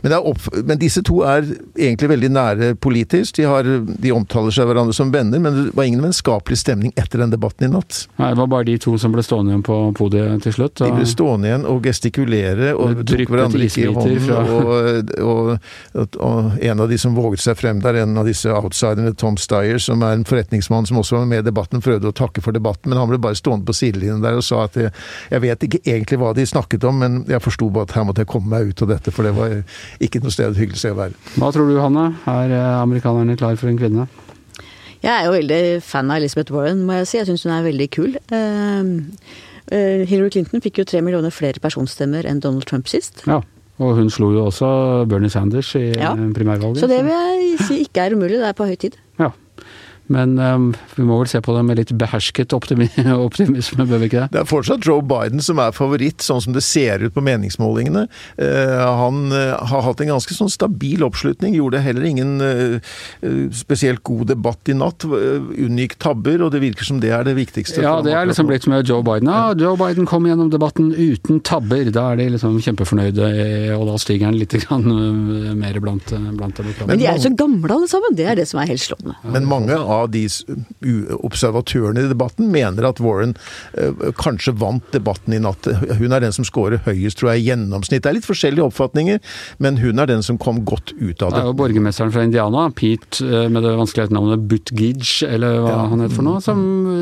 Men 0.02 0.10
det 0.10 0.16
er 0.16 0.26
opp, 0.28 0.46
men 0.64 0.73
disse 0.80 1.02
to 1.06 1.20
er 1.26 1.46
egentlig 1.76 2.10
veldig 2.10 2.30
nære 2.34 2.68
politisk. 2.82 3.36
De, 3.38 3.46
har, 3.48 3.66
de, 3.66 4.12
omtaler 4.14 4.54
seg 4.54 4.68
hverandre 4.68 4.94
som 4.96 5.12
venner, 5.14 5.40
men 5.42 5.56
det 5.56 5.64
var 5.76 5.88
ingen 5.88 6.04
vennskapelig 6.04 6.58
stemning 6.60 6.94
etter 7.00 7.22
den 7.22 7.32
debatten 7.34 7.68
i 7.68 7.72
natt. 7.72 8.04
Nei, 8.20 8.30
Det 8.34 8.40
var 8.40 8.50
bare 8.52 8.68
de 8.68 8.76
to 8.82 8.96
som 9.00 9.14
ble 9.14 9.24
stående 9.26 9.54
igjen 9.54 9.64
på 9.66 9.78
podiet 9.98 10.44
til 10.46 10.56
slutt? 10.56 10.80
Og... 10.80 10.86
De 10.88 11.00
ble 11.00 11.08
stående 11.08 11.50
igjen 11.50 11.66
og 11.70 11.80
gestikulere 11.86 12.72
og 12.74 13.04
tok 13.08 13.24
hverandre 13.30 13.68
ikke 13.68 13.84
i 13.84 13.88
hånden. 13.90 14.22
Fra... 14.24 14.42
Og, 14.44 15.18
og, 15.24 16.18
og, 16.18 16.52
en 16.64 16.84
av 16.84 16.90
de 16.90 16.98
som 17.00 17.16
våget 17.16 17.44
seg 17.44 17.58
frem 17.58 17.82
der, 17.84 18.00
en 18.04 18.18
av 18.20 18.28
disse 18.28 18.50
outsiderne, 18.50 19.14
Tom 19.20 19.38
Steyer, 19.40 19.80
som 19.82 20.02
er 20.06 20.18
en 20.18 20.26
forretningsmann 20.28 20.88
som 20.88 21.00
også 21.02 21.20
var 21.20 21.28
med 21.30 21.44
i 21.44 21.48
debatten, 21.48 21.82
prøvde 21.84 22.10
å 22.10 22.16
takke 22.16 22.42
for 22.44 22.56
debatten, 22.56 22.90
men 22.90 23.00
han 23.00 23.10
ble 23.10 23.20
bare 23.22 23.38
stående 23.38 23.68
på 23.68 23.76
sidelinjen 23.76 24.24
der 24.24 24.38
og 24.38 24.46
sa 24.46 24.64
at 24.68 24.78
jeg, 24.78 24.92
jeg 25.30 25.44
vet 25.44 25.66
ikke 25.68 25.82
egentlig 25.84 26.20
hva 26.22 26.32
de 26.36 26.46
snakket 26.48 26.86
om, 26.88 27.00
men 27.02 27.22
jeg 27.30 27.42
forsto 27.44 27.70
bare 27.74 27.88
at 27.88 27.96
her 27.98 28.06
måtte 28.08 28.24
jeg 28.24 28.32
komme 28.32 28.50
meg 28.52 28.72
ut 28.72 28.84
av 28.84 28.94
dette, 28.94 29.14
for 29.14 29.26
det 29.26 29.34
var 29.36 29.56
ikke 30.04 30.22
noe 30.24 30.34
sted 30.34 30.58
hyggelig 30.64 30.82
sted 30.82 30.96
å 30.96 31.00
være. 31.02 31.16
Hva 31.38 31.52
tror 31.54 31.70
du, 31.70 31.78
Hanne? 31.82 32.10
Er 32.30 32.52
eh, 32.56 32.74
amerikanerne 32.82 33.38
klar 33.40 33.56
for 33.60 33.70
en 33.70 33.80
kvinne? 33.80 34.08
Jeg 35.04 35.12
er 35.12 35.26
jo 35.26 35.34
veldig 35.34 35.62
fan 35.84 36.10
av 36.10 36.22
Elizabeth 36.22 36.54
Warren, 36.54 36.84
må 36.88 36.96
jeg 37.02 37.08
si. 37.10 37.18
Jeg 37.20 37.28
syns 37.28 37.44
hun 37.44 37.52
er 37.52 37.66
veldig 37.66 37.88
kul. 37.92 38.14
Uh, 38.32 39.02
Hillary 40.08 40.30
Clinton 40.32 40.62
fikk 40.64 40.80
jo 40.80 40.86
tre 40.88 41.00
millioner 41.04 41.32
flere 41.32 41.60
personstemmer 41.60 42.24
enn 42.28 42.40
Donald 42.44 42.64
Trump 42.68 42.88
sist. 42.88 43.22
Ja, 43.28 43.42
og 43.84 43.96
hun 43.98 44.10
slo 44.12 44.30
jo 44.32 44.46
også 44.48 44.68
Bernie 45.10 45.32
Sanders 45.32 45.74
i 45.76 45.90
ja. 45.92 46.14
primærvalget. 46.14 46.80
Så 46.80 46.88
det 46.88 47.02
vil 47.04 47.12
jeg 47.12 47.64
si 47.66 47.80
ikke 47.84 48.04
er 48.04 48.16
umulig, 48.16 48.38
det 48.40 48.48
er 48.48 48.56
på 48.56 48.68
høy 48.68 48.76
tid. 48.80 48.96
Ja. 49.20 49.32
Men 50.12 50.36
um, 50.38 50.66
vi 50.96 51.04
må 51.06 51.16
vel 51.22 51.30
se 51.30 51.40
på 51.44 51.54
det 51.56 51.62
med 51.64 51.78
litt 51.80 51.92
behersket 51.96 52.52
optimisme, 52.56 53.86
bør 53.88 54.02
vi 54.02 54.10
ikke 54.10 54.24
det? 54.24 54.28
Det 54.34 54.40
er 54.42 54.48
fortsatt 54.48 54.84
Joe 54.84 55.04
Biden 55.04 55.40
som 55.44 55.60
er 55.62 55.72
favoritt, 55.76 56.20
sånn 56.24 56.42
som 56.44 56.56
det 56.56 56.64
ser 56.66 57.06
ut 57.06 57.14
på 57.14 57.24
meningsmålingene. 57.24 58.04
Uh, 58.36 58.82
han 59.00 59.32
uh, 59.32 59.54
har 59.70 59.86
hatt 59.86 60.02
en 60.04 60.12
ganske 60.12 60.36
sånn 60.36 60.52
stabil 60.52 61.04
oppslutning. 61.06 61.56
Gjorde 61.56 61.80
heller 61.84 62.08
ingen 62.08 62.36
uh, 62.42 62.94
spesielt 63.56 64.04
god 64.04 64.28
debatt 64.34 64.68
i 64.68 64.76
natt. 64.76 65.06
Unngikk 65.08 65.96
tabber, 66.02 66.44
og 66.44 66.52
det 66.54 66.60
virker 66.64 66.86
som 66.86 67.00
det 67.00 67.14
er 67.16 67.24
det 67.26 67.36
viktigste. 67.38 67.80
Ja, 67.84 67.96
det 68.04 68.12
er 68.12 68.28
liksom 68.28 68.50
blitt 68.50 68.68
med 68.70 68.88
Joe 68.88 69.04
Biden. 69.06 69.32
Ja, 69.32 69.54
Joe 69.56 69.78
Biden 69.80 70.08
kom 70.10 70.28
gjennom 70.28 70.52
debatten 70.52 70.92
uten 70.92 71.40
tabber. 71.44 71.88
Da 71.94 72.10
er 72.12 72.20
de 72.20 72.28
liksom 72.36 72.60
kjempefornøyde, 72.64 73.32
og 73.78 73.88
da 73.88 73.96
stiger 74.02 74.28
han 74.28 74.38
litt 74.38 74.56
grann, 74.66 74.84
mer 75.58 75.80
blant, 75.80 76.12
blant 76.12 76.60
demokratene. 76.60 76.92
Men 76.92 77.00
de 77.00 77.08
er 77.08 77.18
jo 77.18 77.26
så 77.28 77.34
gamle 77.38 77.72
alle 77.74 77.88
sammen, 77.90 78.16
det 78.18 78.28
er 78.28 78.38
det 78.38 78.46
som 78.50 78.60
er 78.60 78.68
helt 78.70 78.84
slående. 78.84 79.16
Men 79.34 79.48
mange 79.48 79.76
av 79.78 79.93
av 79.94 80.10
de 80.14 80.24
observatørene 81.24 82.04
i 82.04 82.10
debatten 82.10 82.50
mener 82.52 82.88
at 82.88 83.00
Warren 83.02 83.34
uh, 83.78 84.10
kanskje 84.18 84.54
vant 84.60 84.84
debatten 84.94 85.36
i 85.36 85.40
natt. 85.42 85.68
Hun 85.98 86.14
er 86.14 86.24
den 86.24 86.34
som 86.34 86.46
scorer 86.46 86.82
høyest, 86.86 87.20
tror 87.20 87.32
jeg, 87.32 87.44
i 87.44 87.48
gjennomsnitt. 87.50 88.04
Det 88.04 88.10
er 88.10 88.18
litt 88.18 88.28
forskjellige 88.28 88.66
oppfatninger, 88.68 89.20
men 89.64 89.78
hun 89.82 90.02
er 90.02 90.10
den 90.10 90.24
som 90.26 90.38
kom 90.40 90.62
godt 90.66 90.94
ut 90.96 91.22
av 91.22 91.32
det. 91.32 91.38
Det 91.38 91.42
er 91.42 91.50
jo 91.50 91.56
borgermesteren 91.58 92.12
fra 92.14 92.24
Indiana, 92.26 92.66
Pete 92.74 93.24
uh, 93.24 93.46
med 93.52 93.66
det 93.66 93.74
vanskelige 93.78 94.14
navnet 94.14 94.46
Buttigieg, 94.50 95.04
eller 95.28 95.60
hva 95.64 95.74
ja. 95.74 95.86
han 95.92 96.04
heter 96.04 96.18
for 96.18 96.28
noe, 96.28 96.42
som, 96.44 96.60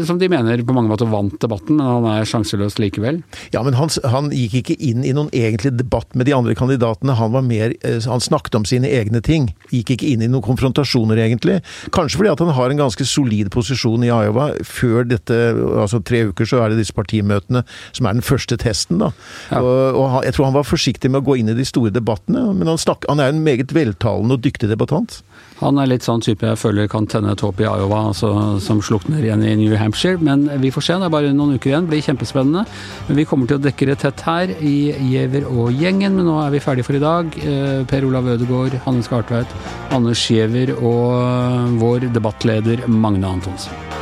som, 0.09 0.21
de 0.23 0.31
mener 0.33 0.65
på 0.67 0.77
mange 0.77 0.93
måter 0.93 1.11
vant 1.11 1.37
debatten, 1.43 1.79
men 1.79 1.89
han 1.89 2.09
er 2.15 2.29
sjanseløs 2.29 2.79
likevel. 2.83 3.23
Ja, 3.55 3.65
men 3.67 3.77
han, 3.79 3.91
han, 4.13 4.31
gikk 4.33 4.63
ikke 4.63 4.79
inn 4.83 5.07
i 5.07 5.15
noen 5.17 5.31
egentlig 5.37 5.75
debatt 5.77 6.15
med 6.19 6.29
de 6.29 6.35
andre 6.37 6.55
kandidatene. 6.59 7.17
Han 7.19 7.35
var 7.35 7.45
mer 7.47 7.75
uh, 7.85 7.99
Han 8.09 8.23
snakket 8.23 8.57
om 8.59 8.67
sine 8.69 8.91
egne 8.91 9.23
ting. 9.25 9.51
Gikk 9.73 9.95
ikke 9.97 10.11
inn 10.13 10.25
i 10.25 10.31
noen 10.31 10.45
konfrontasjoner, 10.45 11.21
egentlig. 11.23 11.61
Kanskje 11.95 12.21
fordi 12.21 12.33
at 12.33 12.43
han 12.45 12.55
har 12.57 12.73
en 12.73 12.82
ganske 12.83 13.07
solid 13.09 13.51
posisjon 13.55 14.05
i 14.07 14.11
Iowa. 14.11 14.51
Før 14.66 15.07
dette, 15.09 15.38
altså 15.83 16.03
tre 16.05 16.25
uker, 16.31 16.49
så 16.49 16.62
er 16.62 16.73
det 16.73 16.83
disse 16.83 16.97
partimøtene 16.97 17.64
som 17.92 18.09
er 18.09 18.18
den 18.18 18.27
første 18.27 18.59
testen. 18.61 19.01
da. 19.03 19.12
Ja. 19.51 19.62
Og, 19.62 20.01
og, 20.01 20.18
Jeg 20.25 20.35
tror 20.37 20.51
han 20.51 20.59
var 20.59 20.68
forsiktig 20.68 21.11
med 21.11 21.23
å 21.23 21.27
gå 21.31 21.38
inn 21.40 21.53
i 21.53 21.59
de 21.59 21.66
store 21.68 21.92
debattene, 21.95 22.45
men 22.53 22.71
han, 22.71 22.81
snak, 22.81 23.07
han 23.09 23.23
er 23.23 23.33
en 23.33 23.42
meget 23.45 23.75
veltalende 23.75 24.38
og 24.38 24.45
dyktig 24.45 24.71
debattant. 24.71 25.23
Han 25.62 25.79
er 25.79 25.90
litt 25.92 26.03
sånn 26.03 26.23
type 26.25 26.47
jeg 26.47 26.59
føler 26.59 26.88
kan 26.90 27.07
tenne 27.11 27.35
et 27.37 27.42
håp 27.45 27.61
i 27.62 27.66
Iowa, 27.68 28.09
altså, 28.11 28.31
som 28.62 28.81
slukner 28.83 29.23
igjen 29.23 29.45
i 29.47 29.55
New 29.61 29.75
Hampshire. 29.79 30.18
Men 30.18 30.49
vi 30.62 30.73
får 30.75 30.87
se, 30.87 30.97
det 30.99 31.07
er 31.07 31.14
bare 31.14 31.33
noen 31.37 31.55
uker 31.57 31.71
igjen. 31.71 31.87
Det 31.87 31.92
blir 31.92 32.07
kjempespennende. 32.09 32.64
Men 33.09 33.21
vi 33.21 33.27
kommer 33.29 33.51
til 33.51 33.61
å 33.61 33.62
dekke 33.62 33.87
det 33.92 33.99
tett 34.03 34.25
her 34.27 34.51
i 34.59 34.75
Giæver 35.12 35.47
og 35.51 35.71
gjengen, 35.79 36.16
men 36.18 36.27
nå 36.27 36.38
er 36.42 36.51
vi 36.55 36.62
ferdige 36.62 36.88
for 36.88 36.99
i 36.99 37.03
dag. 37.03 37.38
Eh, 37.38 37.85
per 37.90 38.07
Olav 38.09 38.27
Ødegaard, 38.35 38.75
Hanne 38.87 39.07
Skartveit, 39.07 39.55
Anders 39.95 40.23
Giæver 40.27 40.75
og 40.79 41.77
vår 41.79 42.09
debattleder 42.14 42.72
Magne 42.87 43.27
Antonsen. 43.27 44.02